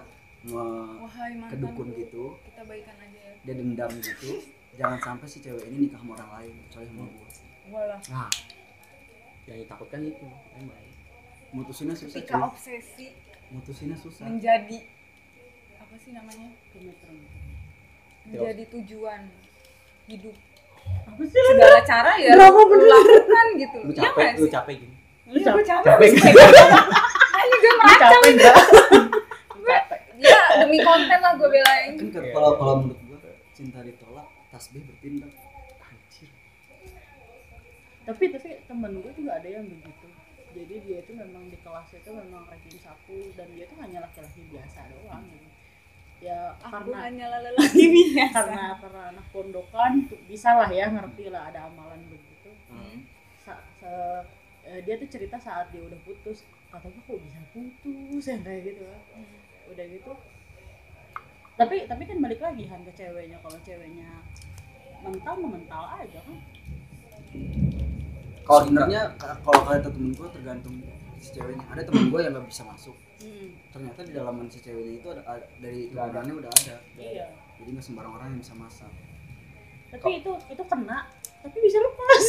[0.46, 0.64] nge
[1.02, 1.50] Wahai mantan.
[1.52, 3.32] kedukun gitu Kita baikan aja ya.
[3.42, 4.30] dia dendam gitu
[4.74, 7.28] jangan sampai si cewek ini nikah sama orang lain kecuali sama gua
[7.66, 7.98] Walah.
[8.06, 8.30] Nah,
[9.44, 10.86] yang ditakutkan itu emang.
[11.50, 12.46] mutusinnya susah Ketika cuy.
[12.46, 13.06] obsesi
[13.48, 14.78] mutusinnya susah menjadi
[15.76, 16.48] apa sih namanya?
[18.22, 19.20] Menjadi tujuan
[20.06, 20.34] hidup.
[21.06, 21.50] Apa sih lu?
[21.54, 22.42] Segala cara ya lu
[22.86, 23.78] lakukan gitu.
[23.82, 24.96] Lu Iya capek, nggak lu capek gini.
[25.26, 26.08] Iya, gue capek.
[26.08, 28.10] Ini gue meracau.
[28.22, 28.34] capek
[30.16, 31.92] Ya demi konten lah gue belain.
[31.92, 33.18] kan kalau kalau menurut gua
[33.52, 35.28] cinta ditolak tasbih bertindak
[35.78, 36.28] anjir
[38.02, 40.08] tapi tapi temen gue juga ada yang begitu
[40.50, 44.40] jadi dia itu memang di kelas itu memang ranking satu dan dia tuh hanya laki-laki
[44.48, 45.48] biasa doang gitu
[46.18, 48.36] ya Aku karena hanya lelaki biasa.
[48.40, 49.92] karena karena anak pondokan
[50.24, 53.04] bisa lah ya ngerti lah ada amalan begitu Hmm.
[53.38, 54.24] Sa- se-
[54.66, 58.82] eh, dia tuh cerita saat dia udah putus katanya kok bisa putus yang kayak gitu.
[58.84, 59.22] Kan
[59.70, 60.12] udah gitu.
[61.56, 64.10] Tapi tapi kan balik lagi kan ke ceweknya kalau ceweknya
[65.00, 66.36] mental mental aja kan?
[68.46, 70.76] Kalau sebenarnya ka- kalau kata temen gua tergantung
[71.18, 71.64] si ceweknya.
[71.72, 72.96] Ada temen gua yang nggak bisa masuk.
[73.16, 76.76] Hmm, ternyata di dalaman si ceweknya itu ada, ada- dari keluarganya udah ada.
[76.94, 77.26] Iya.
[77.56, 78.92] Jadi nggak sembarang orang yang bisa masak.
[79.86, 80.98] Tapi itu itu kena
[81.46, 82.24] tapi bisa lepas.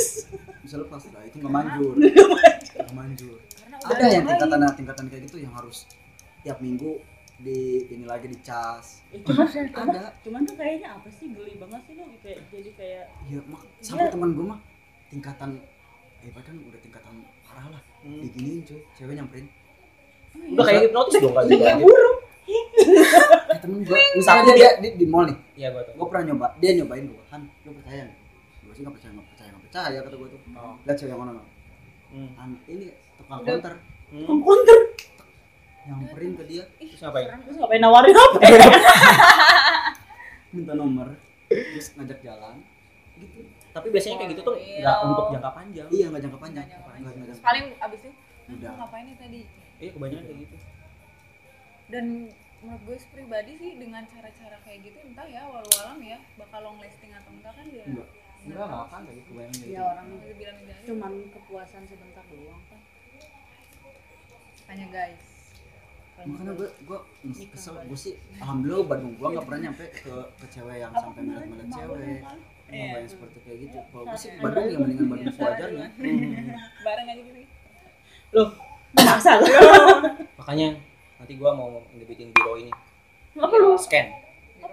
[0.61, 1.93] Bisa lepas lah itu nggak manjur.
[2.77, 3.37] Nggak manjur.
[3.57, 5.89] Karena ada yang tingkatan tingkatan kayak gitu yang harus
[6.45, 7.01] tiap minggu
[7.37, 9.45] di ini lagi dicas Eh, cuman,
[9.93, 10.09] ada.
[10.21, 14.05] Cuman tuh kayaknya apa sih geli banget sih lu kayak jadi kayak iya mak sampai
[14.05, 14.13] Iya.
[14.13, 14.59] teman gue mah
[15.07, 15.49] tingkatan
[16.17, 17.81] eh bahkan udah tingkatan parah lah.
[18.01, 18.21] Hmm.
[18.25, 18.81] diginiin cuy.
[18.93, 19.45] Cewek nyamperin.
[20.53, 21.81] Udah kayak hipnotis dong kali udah kayak ya.
[21.81, 22.17] burung.
[23.47, 25.37] Eh, temen gue misalnya dia di, di mall nih.
[25.55, 25.93] Iya gua tuh.
[25.95, 28.26] gue pernah nyoba dia nyobain gue han lu percaya gue
[28.77, 30.75] sih nggak percaya nggak percaya nggak percaya kata gue tuh Oh.
[30.79, 31.31] lihat cewek yang mana?
[32.07, 32.29] Hmm.
[32.37, 32.85] Han, ini
[33.17, 33.47] tukang Udah.
[33.51, 33.73] counter
[34.07, 34.39] Hmm.
[34.39, 34.79] konter
[35.83, 37.27] nyamperin ke dia Terus ngapain?
[37.41, 38.37] terus ngapain nawarin apa
[40.49, 41.07] minta nomor
[41.47, 42.55] terus ngajak jalan
[43.17, 45.87] gitu Tapi biasanya kayak gitu tuh nggak untuk jangka panjang.
[45.89, 48.71] iya nggak jangka panjang jangka jangka paling abis itu "Hah, Udah.
[48.77, 49.39] ngapain nih tadi
[49.77, 50.55] Iya kebanyakan kayak gitu.
[51.87, 52.05] dan
[52.57, 56.79] menurut gue pribadi sih dengan cara-cara kayak gitu entah ya walau alam ya bakal long
[56.79, 58.07] lasting atau enggak kan dia Enggak.
[58.47, 59.27] Enggak enggak akan kayak gitu.
[59.29, 60.51] kebayang ya orang Gue
[60.85, 62.79] cuman kepuasan sebentar doang kan
[64.67, 65.23] hanya guys
[66.19, 66.99] makanya gue gue
[67.47, 71.21] kesel gue sih alhamdulillah Bandung gue nggak pernah nyampe ke ke cewek yang Apa sampai
[71.21, 72.01] melihat emak cewek?
[72.67, 72.83] Iya.
[72.83, 74.41] nggak yang seperti kayak gitu kalau gue sih Iya.
[74.41, 75.85] Bandung ya mendingan Bandung sewajarnya
[76.85, 77.39] bareng aja gitu
[78.29, 78.49] Loh,
[78.93, 79.47] maksa lu
[80.35, 80.67] makanya
[81.15, 82.71] nanti gua mau ngebikin biro ini.
[83.33, 84.05] apa lu Scan.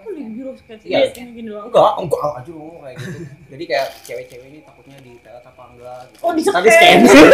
[0.05, 1.09] Apa lu biro scan Iya.
[1.17, 1.65] ini gini doang.
[1.73, 3.19] Enggak, enggak aja lu kayak gitu.
[3.49, 6.21] Jadi kayak cewek-cewek ini takutnya di pelet apa enggak gitu.
[6.21, 6.99] Oh, di Tadi scan.
[7.01, 7.25] scan.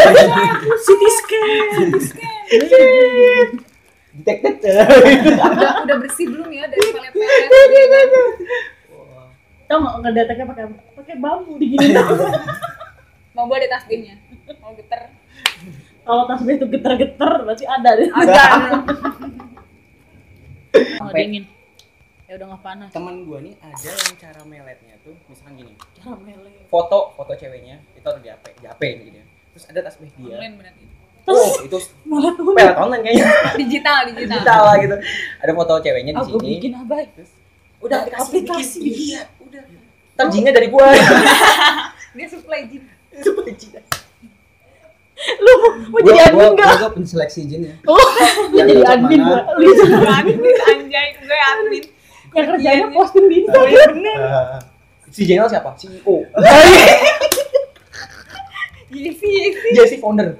[0.87, 1.47] CT scan.
[4.11, 4.75] Detected.
[4.87, 8.11] udah udah bersih belum ya dari pelet-pelet
[9.67, 10.65] tau nggak ngedeteknya pakai
[10.99, 11.95] pakai bambu digini
[13.35, 14.19] mau buat di tasbihnya?
[14.59, 15.07] Mau geter?
[16.03, 18.11] Kalau tasbih itu getar-getar berarti ada deh.
[18.11, 18.43] Ada.
[20.99, 21.43] Nggak dingin
[22.31, 25.73] ya udah nggak panas Temen gua nih ada yang cara meletnya tuh misalkan gini.
[25.99, 29.19] cara meleleh Foto foto ceweknya itu ada di HP, di HP nih gitu.
[29.51, 30.39] Terus ada tasbih dia.
[30.39, 30.85] online berarti
[31.21, 31.77] Oh, itu
[32.09, 33.27] malah tuh pelet online kayaknya.
[33.61, 34.95] digital digital Digital lah gitu.
[35.43, 36.49] Ada foto ceweknya di gue sini.
[36.57, 37.31] bikin apa Terus
[37.77, 38.79] udah aplikasi, Aplikasi.
[38.81, 39.03] bikin.
[39.05, 39.63] Iya, udah.
[40.17, 40.87] Ntar jinnya dari gua.
[42.15, 42.83] dia supply jin
[45.21, 45.53] lu
[45.93, 48.09] mau jadi admin nggak gue penseleksi jin ya oh
[48.57, 51.83] jadi admin gua lu jadi admin anjay gue admin
[52.31, 54.19] yang kerjanya posting di oh Instagram iya bener
[55.11, 55.75] si Jenal siapa?
[55.75, 56.23] CEO.
[58.87, 60.39] Yeezy Yeezy Jesse founder.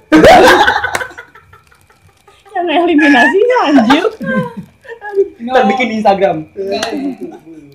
[2.52, 4.04] yang eliminasi anjir
[5.44, 6.36] Ntar bikin di Instagram.
[6.52, 6.80] dia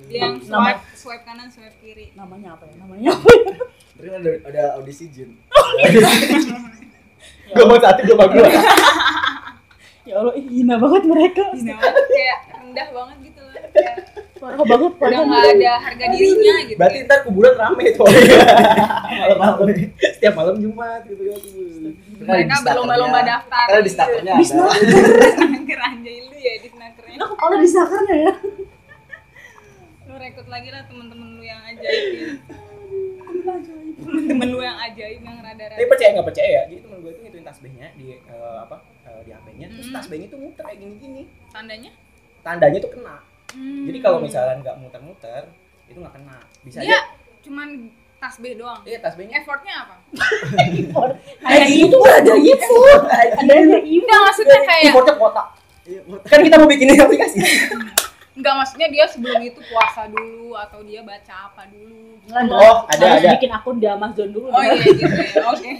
[0.08, 4.14] yang swipe swipe kanan swipe kiri namanya apa ya namanya apa ya?
[4.16, 5.36] ada ada audisi jin
[7.48, 8.48] Gua mau satu gua mau dua.
[10.04, 13.42] ya Allah hina banget mereka Hina banget, kayak rendah banget gitu
[14.38, 18.06] parah banget udah parah nggak ada harga dirinya gitu Berarti ntar kuburan rame tuh.
[19.08, 19.66] Malam-malam.
[19.98, 21.40] Setiap malam Jumat gitu kan.
[22.22, 23.66] mereka berlomba-lomba daftar.
[23.66, 28.32] Karena di starternya Di snaker anjay lu ya di snakernya Lu kepala disakarnya ya?
[30.04, 32.24] Lu rekrut lagi lah temen-temen lu yang ajaib ini
[34.28, 35.76] temen lu yang ajaib yang rada-rada.
[35.76, 36.62] Tapi percaya nggak percaya ya?
[36.68, 39.96] Jadi temen gue itu ngituin tasbihnya di eh, apa eh, di HP-nya, terus Hmm.
[39.96, 41.22] tasbihnya tuh muter kayak gini-gini.
[41.48, 41.90] tandanya?
[42.40, 43.16] Tandanya tuh kena.
[43.50, 43.84] Hmm.
[43.86, 45.42] Jadi kalau misalnya nggak muter-muter,
[45.84, 46.38] itu nggak kena.
[46.60, 47.00] Bisa dia aja.
[47.40, 47.68] cuman
[48.18, 49.38] tasbih doang Iya tasbihnya.
[49.38, 49.94] effortnya apa
[51.46, 55.42] ada itu ada itu ada yang itu enggak maksudnya kayak Importnya kuota.
[55.82, 57.38] Iya, mau- Kan kita mau bikin aplikasi.
[58.34, 62.28] enggak maksudnya dia sebelum itu puasa dulu atau dia baca apa dulu gitu.
[62.28, 63.30] Nggak, Oh, ada, harus ada.
[63.34, 65.72] bikin akun di Amazon dulu oh iya gitu ya oke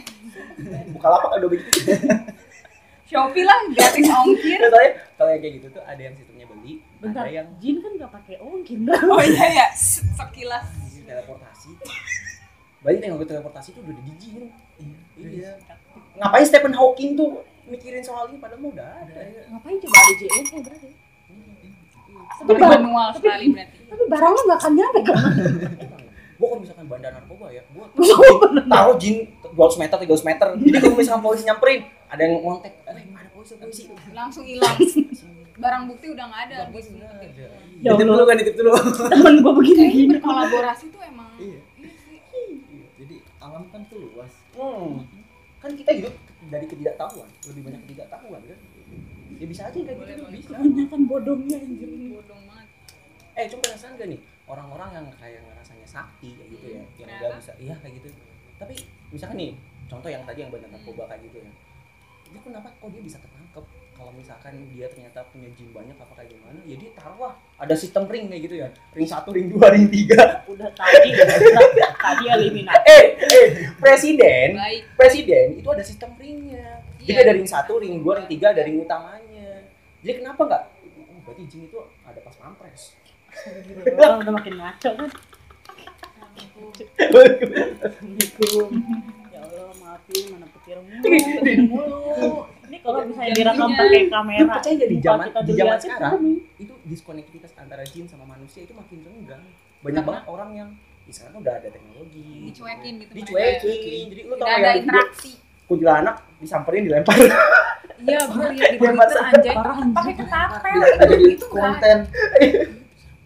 [0.90, 1.82] Buka lapak ada bikin.
[3.04, 6.44] Shopee lah gratis ongkir soalnya kalau yang kayak gitu tuh ada yang sistemnya
[6.98, 9.66] bentar ada yang Jin kan nggak pakai ongkir oh iya ya
[10.18, 10.66] sekilas.
[11.02, 11.70] Teleportasi.
[12.78, 14.52] Banyak yang gue teleportasi tuh udah di jin.
[15.16, 15.56] iya.
[16.14, 18.38] Ngapain Stephen Hawking tuh mikirin soal ini?
[18.38, 19.14] Padahal mau udah ada.
[19.14, 19.42] Ya.
[19.48, 20.88] ngapain coba ada JN eh berarti
[22.38, 23.78] Tapi manual sekali berarti.
[23.88, 25.16] tapi barang lu gak akan nyampe kan
[26.38, 27.90] gua kalau misalkan bandar narkoba ya gua
[28.70, 30.48] taruh jin 200 meter 300 meter.
[30.54, 33.27] Jadi kalau misalkan polisi nyamperin ada yang ngontek eh ada
[34.12, 34.76] Langsung hilang.
[35.58, 36.56] Barang bukti udah nggak ada.
[36.68, 37.02] Barang bukti Gitu.
[37.02, 37.26] ada.
[37.82, 38.70] Ya dulu kan nitip dulu.
[39.10, 41.30] temen gua begini gini berkolaborasi tuh emang.
[41.38, 41.60] Iya.
[41.78, 42.86] Iya.
[42.98, 44.32] Jadi alam kan tuh luas.
[44.54, 45.02] Hmm.
[45.58, 46.14] Kan kita hidup
[46.52, 48.58] dari ketidaktahuan, lebih banyak ketidaktahuan kan.
[49.38, 50.54] Ya bisa aja kayak gitu bisa.
[50.54, 52.68] kebanyakan bodohnya anjir Bodong banget.
[53.38, 57.38] Eh, coba penasaran gak nih orang-orang yang kayak ngerasanya sakti kayak gitu ya, yang nggak
[57.38, 58.08] bisa, iya kayak gitu.
[58.58, 58.74] Tapi
[59.12, 59.50] misalkan nih,
[59.86, 61.50] contoh yang tadi yang bandar narkoba kayak gitu ya,
[62.28, 63.64] itu kenapa kok dia bisa ketangkep?
[63.98, 67.34] Kalau misalkan dia ternyata punya jin banyak apa kayak gimana, ya dia taruh lah.
[67.58, 70.46] Ada sistem ring kayak gitu ya, ring satu, ring dua, ring tiga.
[70.46, 71.10] udah tadi
[71.98, 73.46] tadi eliminasi Eh, eh,
[73.82, 74.82] presiden, Baik.
[74.94, 76.78] presiden itu ada sistem ringnya.
[77.02, 77.26] Jadi Iya.
[77.26, 79.66] ada ring satu, ring dua, ring tiga, ada ring utamanya.
[79.98, 80.62] Jadi kenapa nggak?
[81.10, 82.94] Oh, berarti jin itu ada pas pampres.
[83.98, 85.10] Udah makin ngaco kan
[86.98, 89.17] Assalamualaikum
[90.08, 90.88] ya maafin mana petirmu
[91.68, 92.00] mulu
[92.68, 95.78] ini kalau misalnya direkam pakai kamera Lu percaya nggak di muka zaman- kita di zaman
[95.78, 96.12] sekarang?
[96.58, 99.44] itu diskonektivitas antara jin sama manusia itu makin renggang.
[99.78, 100.68] Banyak banget orang yang
[101.04, 102.28] ya sekarang udah ada teknologi.
[102.44, 103.12] Dicuekin gitu.
[103.14, 104.04] Dicuekin.
[104.10, 105.30] Jadi lu tau ada video interaksi.
[105.64, 107.16] kuntilanak disamperin dilempar.
[107.98, 109.54] Iya, gue lihat di Twitter anjay.
[109.90, 110.76] Pakai ketapel.
[111.26, 111.98] Itu nggak konten.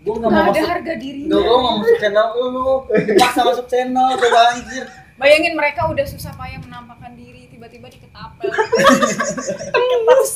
[0.03, 1.31] Gua nggak mau nggak ada harga dirinya.
[1.31, 2.67] Gak gua mau masuk channel lu.
[3.07, 4.85] Dipaksa masuk channel coba anjir.
[5.23, 8.51] Bayangin mereka udah susah payah menampakkan diri, tiba-tiba diketapel.
[9.71, 10.33] Terus,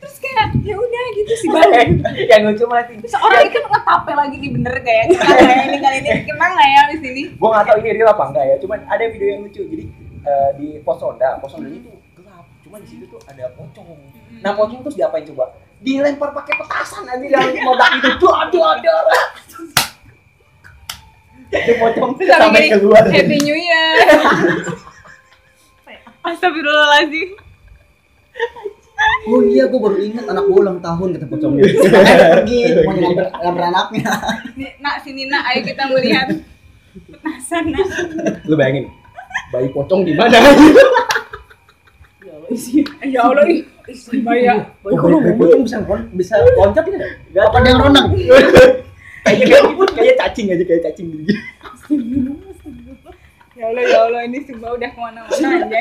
[0.00, 2.00] terus kayak ya udah gitu sih bang.
[2.32, 2.96] yang lucu mati.
[3.04, 6.82] Terus orang itu ngetapel lagi di bener kayak kayak ini kali ini kenang nggak ya
[6.88, 7.22] di sini?
[7.36, 8.56] Gua nggak tahu ini real apa enggak ya.
[8.64, 9.62] Cuman ada video yang lucu.
[9.68, 9.84] Jadi
[10.24, 12.44] eh, di pos ronda, pos ronda itu gelap.
[12.64, 14.00] Cuman di situ tuh ada pocong.
[14.40, 15.52] Nah pocong terus diapain coba?
[15.84, 18.08] Dilempar pakai petasan aja yang modal itu.
[18.18, 19.04] Duh, aduh, aduh.
[21.48, 23.04] Itu pocong Terus sampai gini, keluar.
[23.08, 23.94] Happy New Year.
[26.20, 27.30] Astagfirullahaladzim.
[29.28, 31.62] Oh iya, gua baru ingat anak gua ulang tahun kata pocongnya.
[31.68, 34.12] Pergi, mau ngambil ngambil anaknya.
[34.56, 36.28] Nih, Nak sini nak, ayo kita melihat
[37.08, 37.86] petasan nak.
[38.48, 38.90] Lu bayangin,
[39.52, 40.36] bayi pocong di mana?
[42.24, 42.84] ya Allah isi
[43.14, 43.64] Ya Allah, ih,
[44.20, 44.68] Baya.
[44.84, 45.78] Oh, bayi, bayi pocong bisa
[46.12, 46.98] bisa loncat ya?
[47.32, 48.08] Gak Apa dia yang renang?
[49.24, 49.58] Kayaknya
[49.96, 51.32] kayak cacing aja kayak cacing gitu.
[53.58, 55.78] Ya Allah, ya Allah, ini sumpah udah ke mana-mana aja.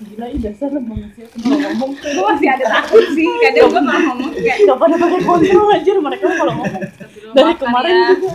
[0.00, 4.30] gila ini dasar manusia kalau ngomong Gue masih ada takut sih, kadang gue kalau ngomong
[4.32, 6.82] kayak gak pada pakai kontrol anjir mereka kalau ngomong
[7.36, 8.08] dari kemarin ya.
[8.16, 8.32] juga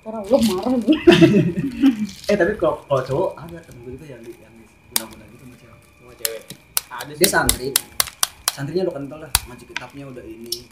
[0.00, 0.96] karena Allah marah gue
[2.32, 4.64] Eh tapi kalau kalau cowok ada temen gue juga yang di yang di
[4.96, 5.78] guna-guna gitu sama cewek.
[6.00, 6.42] Sama cewek.
[6.88, 7.68] Ada Dia santri.
[8.50, 10.66] Santrinya udah kental lah, ngaji kitabnya udah ini.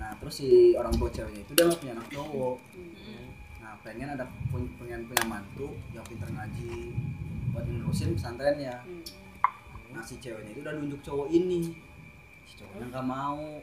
[0.00, 2.56] Nah terus si orang tua ceweknya itu dia nggak punya anak cowok.
[3.60, 6.96] Nah pengen ada pengen punya mantu yang pintar ngaji
[7.52, 8.80] buat nerusin pesantrennya.
[9.92, 11.76] Nah si ceweknya itu udah nunjuk cowok ini.
[12.48, 13.60] Si cowoknya nggak mau.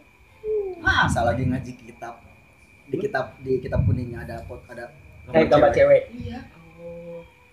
[0.83, 2.19] Masa lagi ngaji kitab
[2.83, 4.91] di kitab di kitab kuningnya ada pot ada
[5.31, 6.03] kayak gambar cewek.
[6.13, 6.39] Iya.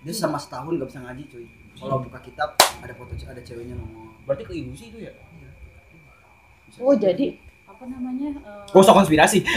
[0.00, 1.46] Dia sama setahun gak bisa ngaji cuy.
[1.76, 4.10] Kalau buka kitab ada foto ada ceweknya nongol.
[4.24, 5.12] Berarti ke ilusi itu ya?
[6.70, 6.78] Bisa.
[6.80, 7.26] oh jadi
[7.66, 9.38] apa namanya eh, Gak usah konspirasi.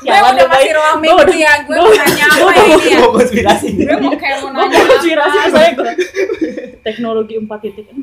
[0.00, 2.98] Gue sialan udah ya kasih ruang minggu ya, gue mau nanya apa ini ya?
[2.98, 3.68] Gua konspirasi.
[3.76, 5.48] Gue mau kayak mau gue nanya konspirasi apa.
[5.52, 5.92] saya gue
[6.86, 8.00] teknologi 4.0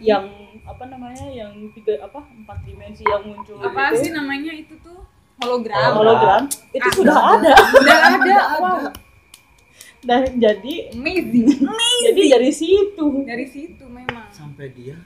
[0.00, 0.24] yang
[0.62, 4.00] apa namanya yang tiga apa empat dimensi yang muncul Apa gitu.
[4.00, 4.96] sih namanya itu tuh?
[5.38, 5.92] Hologram.
[5.92, 7.32] hologram itu Ah, sudah udah.
[7.36, 8.80] ada Udah ada, wow.
[10.00, 11.68] dan jadi Amazing.
[12.02, 14.24] jadi dari situ Dari situ memang.
[14.30, 14.96] Sampai dia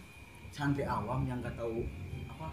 [0.54, 1.83] santri awam yang nggak tahu
[2.29, 2.46] apa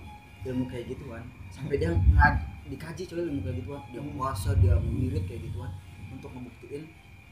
[0.44, 1.22] ilmu kayak gituan.
[1.48, 3.82] Sampai dia ngad dikaji coy ilmu kayak gituan.
[3.88, 5.70] Dia puasa, dia mirip kayak gituan
[6.10, 6.90] untuk membuktiin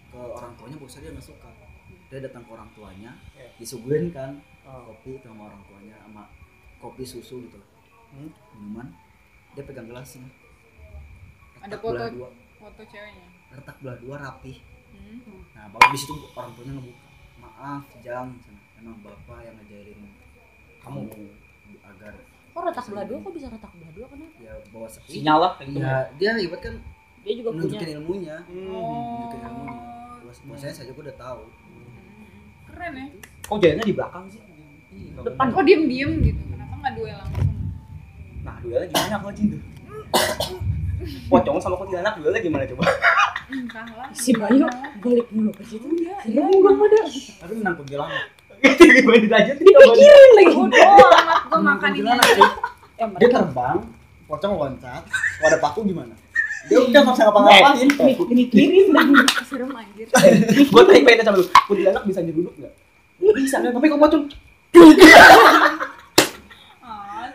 [0.08, 1.50] ke orang tuanya bahwa dia nggak suka.
[2.08, 3.50] Dia datang ke orang tuanya, Ya.
[3.58, 4.86] disuguhin kan Oh.
[4.88, 6.30] kopi sama orang tuanya sama
[6.78, 7.58] kopi susu gitu
[8.10, 8.30] Hmm.
[8.56, 8.94] minuman
[9.52, 10.26] dia pegang gelasnya
[11.60, 11.94] Ada Retak foto.
[11.96, 13.28] belah dua Foto ceweknya.
[13.52, 14.54] retak belah dua rapi
[14.90, 15.42] Hmm.
[15.54, 17.08] nah baru di situ orang tuanya ngebuka
[17.40, 18.30] maaf jang
[18.76, 20.00] emang bapak yang ngajarin
[20.80, 21.00] kamu
[21.82, 22.14] agar
[22.50, 25.52] kok retak belah dua kok bisa retak belah dua kenapa ya bawa sepi Sinyal lah
[25.62, 26.76] ya dia ibarat kan
[27.20, 28.68] dia juga punya nunjukin ilmunya Hmm.
[28.70, 29.78] nunjukin ilmunya
[30.20, 30.28] Oh.
[30.30, 31.42] Bahwa- bahwasanya saya juga udah tahu
[32.70, 33.06] Keren ya.
[33.44, 34.42] Kok jalannya di belakang sih?
[34.90, 35.46] Iya, Depan.
[35.50, 36.42] Kok diem-diem gitu?
[36.48, 37.50] Kenapa nggak duel langsung?
[38.40, 39.58] Nah, duelnya gimana kalau cinta?
[41.26, 42.84] Pocong sama kuntilanak duelnya gimana coba?
[43.50, 44.70] entahlah si Bayu
[45.02, 47.00] balik mulu ke situ iya serem gue pada
[47.42, 48.30] Tapi menang kuntilanak.
[48.62, 52.10] Gimana dilanjutin dipikirin lagi bodo amat gue makan ini
[53.00, 53.78] eh Dia terbang,
[54.28, 55.04] pocong loncat.
[55.08, 56.12] Kalau ada paku gimana?
[56.68, 57.88] Dia udah nggak bisa ngapa-ngapain.
[58.28, 59.16] mikirin lagi
[59.50, 60.08] serem anjir
[60.76, 62.74] gue tanya pengen sama lu kuntilanak bisa nyeruduk nggak
[63.40, 64.24] bisa kan tapi kok pocong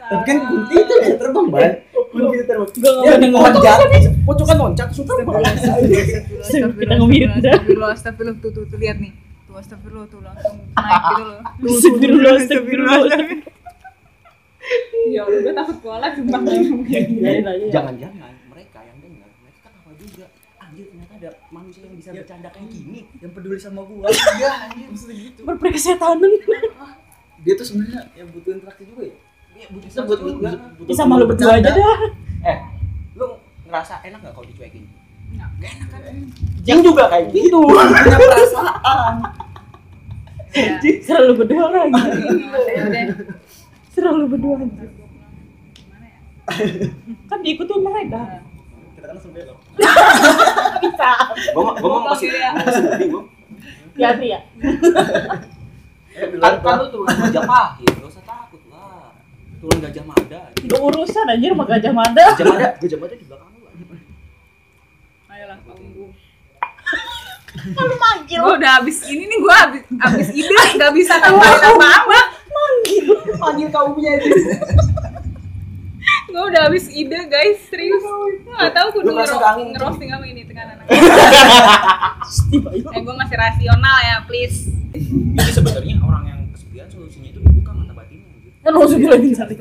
[0.04, 1.72] Tapi kan kunti itu bisa terbang, Ban.
[2.12, 2.68] Kunti itu terbang.
[2.76, 3.78] Gua nggak Ya, loncat.
[4.28, 5.34] Pocong kan loncat, terbang.
[5.40, 6.92] Kita
[7.40, 7.52] dah.
[7.56, 9.16] Astagfirullah, astagfirullah, tuh, tuh, tuh, lihat nih.
[9.54, 11.38] Tuh, astagfirullah, tuh langsung naik gitu loh.
[11.62, 12.98] Astagfirullah, astagfirullah.
[15.06, 16.40] Ya Allah, gue takut kualat sumpah.
[16.42, 17.70] Biarin aja ya.
[17.70, 20.26] jangan-jangan mereka yang dengar mereka ketawa juga
[20.56, 24.08] anjir ternyata ada manusia yang bisa bercanda kayak gini Yang peduli sama gua.
[24.34, 24.86] Iya, anjir.
[24.90, 25.40] Maksudnya gitu.
[25.44, 26.32] Berprekesetanan.
[27.44, 29.16] Dia tuh sebenarnya yang butuh interaksi juga ya.
[29.54, 29.88] Iya, butuh
[30.18, 30.50] juga.
[30.74, 31.98] butuh Ya sama lu berdua aja dah.
[32.42, 32.58] eh
[33.14, 33.26] lu
[33.64, 34.82] ngerasa enak gak kalau dicuekin
[35.30, 35.48] Enggak.
[35.58, 36.14] gak enak kan
[36.60, 39.14] Jing juga kayak gitu Punya perasaan.
[40.54, 40.78] Ya.
[41.02, 42.02] Serah lu berdua lagi.
[42.70, 43.04] Ya udah.
[43.90, 44.70] Serah lu berdua aja.
[44.70, 44.88] Ya?
[47.26, 48.38] Kan diikutin mereka.
[48.94, 49.58] Kita kan langsung belok.
[50.78, 51.10] Bisa.
[51.50, 52.50] gua mau gua mau Gua kasih ya.
[53.10, 53.22] gua
[53.94, 54.38] Ya ya.
[56.38, 59.10] Kan kan lu turunan gajah pahit gak usah takut lah
[59.58, 62.24] turun gajah mada Gak urusan anjir sama Gajah Mada.
[62.30, 63.66] gajah mada gajah mada di belakang lu
[65.26, 66.14] Ayolah, tunggu.
[67.54, 68.38] Lu manggil.
[68.38, 72.18] Gue udah habis ini nih, gue habis habis ide, gak bisa tambahin apa-apa.
[72.46, 73.04] Manggil.
[73.36, 74.30] panggil kaumnya itu
[76.26, 78.02] Gue udah habis ide guys, serius.
[78.02, 80.76] Gue gak tau kudu ngerosting apa ini tekanan.
[82.86, 84.70] Eh gue masih rasional ya, please.
[85.34, 89.52] jadi sebenarnya orang yang kesepian solusinya itu dibuka mata batinnya gitu Kan langsung lagi satu.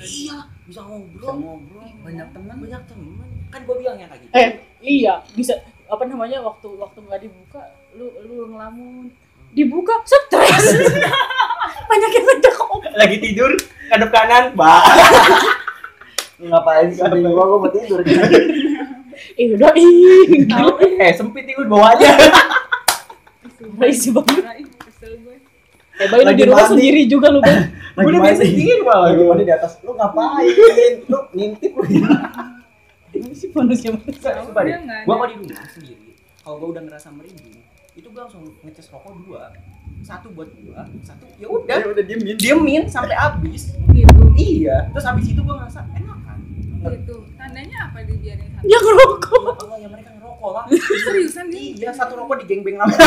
[0.00, 2.56] iya bisa ngobrol Bisa ngobrol, banyak teman.
[2.58, 4.48] banyak teman kan gua bilang ya kayak gitu Eh,
[4.80, 5.54] iya, bisa
[5.90, 7.62] apa namanya waktu waktu nggak dibuka
[7.98, 9.10] lu lu ngelamun
[9.50, 10.64] dibuka stres
[11.90, 13.50] banyak yang ngobrol lagi tidur
[13.90, 14.86] ngadep kanan bah
[16.40, 17.04] Ngapain sih?
[17.04, 18.00] Ada gua gua mau tidur.
[19.40, 20.40] eh udah ih
[20.96, 22.16] eh sempit itu bawahnya
[23.76, 25.36] Raisi banget gue.
[26.00, 26.72] eh Bayu lu Lagi di rumah mandi.
[26.72, 27.60] sendiri juga lu Bay
[27.92, 29.72] Gua udah biasa sendiri malah Lagi mandi di atas.
[29.84, 30.92] Lu ngapain?
[31.12, 31.84] Lu ngintip lu.
[33.12, 35.16] Ini sih manusia manusia Sumpah deh, gua ada.
[35.16, 37.58] kalau di rumah sendiri kalau gua udah ngerasa merinding
[37.92, 39.42] itu gua langsung ngecas rokok dua
[40.00, 42.36] satu buat gua satu ya udah Udah, udah diemin.
[42.36, 44.22] diemin sampai habis Gitu.
[44.34, 46.38] iya terus habis itu gua ngerasa enak kan
[46.80, 47.16] Gitu.
[47.34, 48.64] Tandanya apa dibiarin satu?
[48.64, 50.64] dia ngerokok ya Allah ya mereka ngerokok lah
[51.04, 51.68] Seriusan nih?
[51.76, 52.94] iya satu rokok digengbeng lama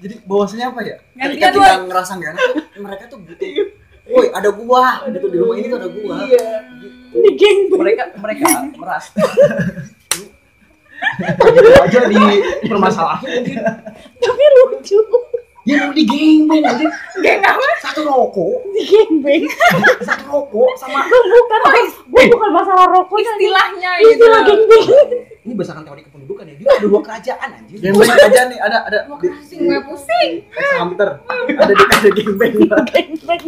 [0.00, 0.96] Jadi bahwasanya apa ya?
[1.12, 3.68] Gantian, Ketika kita ngerasa nggak enak, mereka tuh butuh.
[4.10, 5.06] Woi, ada gua.
[5.06, 6.14] Ada tuh di rumah ini tuh ada gua.
[6.26, 6.66] iya
[7.10, 8.46] ini geng mereka mereka
[8.78, 9.10] merasa
[11.84, 12.22] aja di
[12.70, 13.20] permasalahan
[14.20, 14.98] tapi lucu
[15.68, 16.86] ya mau digengbeng aja
[17.20, 17.66] Geng apa?
[17.84, 19.44] satu rokok di geng beng
[20.06, 21.60] satu rokok sama bukan
[22.10, 23.20] gue bukan masalah rokok.
[23.20, 24.10] Istilahnya gitu.
[24.16, 24.86] istilah geng beng
[25.40, 28.98] ini berdasarkan teori kependudukan ya dia ada dua kerajaan anjir Gembeng aja nih, ada ada
[29.08, 30.30] di Pusing gue pusing.
[30.76, 31.10] Hunter.
[31.48, 32.54] Ada di ada gembeng.
[32.92, 33.42] geng beng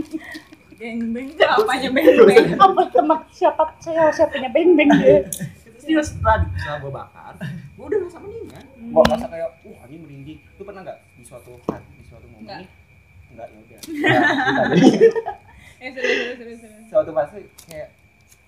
[0.82, 2.46] Geng beng apanya beng beng?
[2.58, 4.50] apa teman siapa saya siapanya?
[4.50, 5.22] Beng beng dia.
[5.62, 7.38] Terus dia setelah setelah gua bakar
[7.78, 10.38] gua udah ngerasa mendingan gua ngerasa kayak uh ini merinding.
[10.58, 12.50] Lu pernah nggak di suatu hari di suatu momen?
[12.50, 12.58] Nggak.
[12.66, 12.68] nih
[13.30, 13.80] enggak ya udah.
[15.82, 16.58] Eh serius serius serius.
[16.66, 16.86] serius.
[16.90, 17.38] suatu fase
[17.70, 17.88] kayak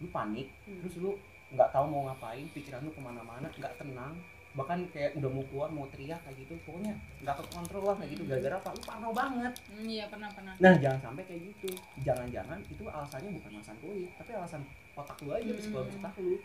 [0.03, 1.15] lu panik terus lu
[1.55, 4.19] nggak tahu mau ngapain pikiran lu ke mana-mana nggak tenang
[4.55, 8.23] bahkan kayak udah mau keluar mau teriak kayak gitu pokoknya nggak kekontrol lah kayak gitu.
[8.25, 9.53] Gara-gara apa lu parno banget.
[9.67, 10.55] Hmm, Iya pernah pernah.
[10.57, 11.69] nah jangan sampai kayak gitu.
[12.01, 14.63] Jangan-jangan itu alasannya bukan alasan kulit tapi alasan
[14.95, 16.39] otak lu aja psikologis otak lu.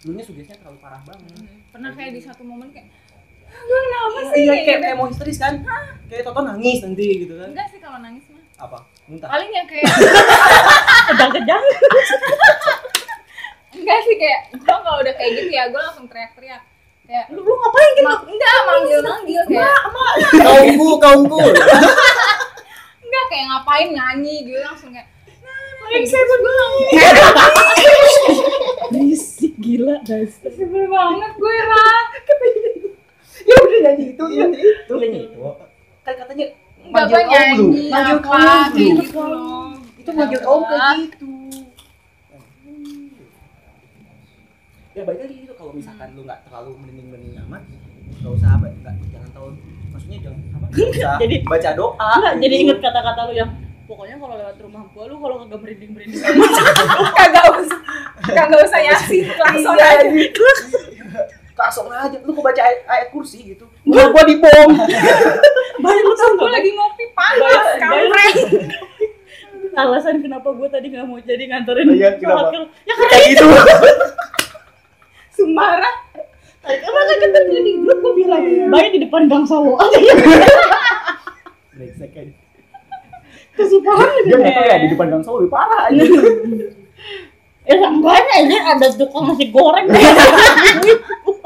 [0.00, 1.34] Lu nya sugestinya terlalu parah banget.
[1.34, 2.86] Hmm, Pernah kayak di satu momen kayak
[3.48, 4.38] gue kenapa sih?
[4.38, 4.94] iya Kayak kayak, gitu.
[4.94, 5.54] mau histeris kan.
[6.06, 7.48] Kayak Toto nangis nanti gitu kan.
[7.50, 8.44] Enggak sih kalau nangis mah.
[8.58, 8.78] apa?
[9.06, 9.28] Muntah.
[9.28, 9.86] Paling yang kayak
[11.08, 11.62] kejang-kejang.
[13.70, 16.62] Enggak sih kayak gue kalau udah kayak gitu ya gue langsung teriak-teriak
[17.08, 18.04] kayak lu lu ngapain gitu?
[18.04, 19.80] Ma- enggak manggil manggil kayak.
[20.44, 21.40] Kaumku, kaumku.
[23.08, 25.08] enggak kayak ngapain nyanyi gitu langsung kayak
[25.88, 26.24] Yang saya
[28.92, 32.00] berisik gila dasar sebel banget gue lah
[33.48, 34.46] ya udah nyanyi itu ya.
[34.52, 34.94] Itu.
[35.00, 35.40] Nyanyi itu
[36.04, 36.46] kan katanya
[36.92, 37.32] manggil gue kaum lu.
[37.32, 38.76] nyanyi manggil kaum kayak lu.
[38.76, 39.16] Gitu
[39.96, 41.28] itu manggil kaum kayak gitu.
[44.92, 45.36] Ya baik lagi.
[45.46, 47.60] itu kalau misalkan lu nggak terlalu merinding-merinding amat
[48.10, 49.48] nggak usah apa nggak jangan tahu.
[49.90, 52.08] Maksudnya jangan apa nggak usah Jadi- baca doa.
[52.10, 53.50] Enggak, jadi inget kata-kata lu yang
[53.84, 56.20] pokoknya kalau lewat rumah gua lu kalau kagak merinding merinding
[57.20, 57.80] kagak usah
[58.26, 60.08] kagak usah yasin langsung Iya, aja.
[61.60, 63.68] langsung aja lu kok baca ayat, ayat kursi gitu?
[63.82, 64.70] Gua gua dibom.
[65.78, 66.52] Bayang lu tau gue gak?
[66.54, 68.36] lagi ngopi panas kampret
[69.70, 72.24] Alasan kenapa gue tadi gak mau jadi nganterin Iya, kenapa?
[72.40, 73.36] sholat ke- Ya karena kayak
[75.38, 75.96] Sumarah
[76.66, 78.42] Karena kan tadi di grup gue bilang
[78.74, 79.78] Bayang di depan gang sawo.
[79.78, 79.98] Aja.
[80.02, 80.14] Ya.
[83.54, 86.02] Kesukaran dia nggak tahu ya di depan gang sawo lebih parah aja.
[87.68, 89.92] Ya enggaknya ini ada tukang nasi goreng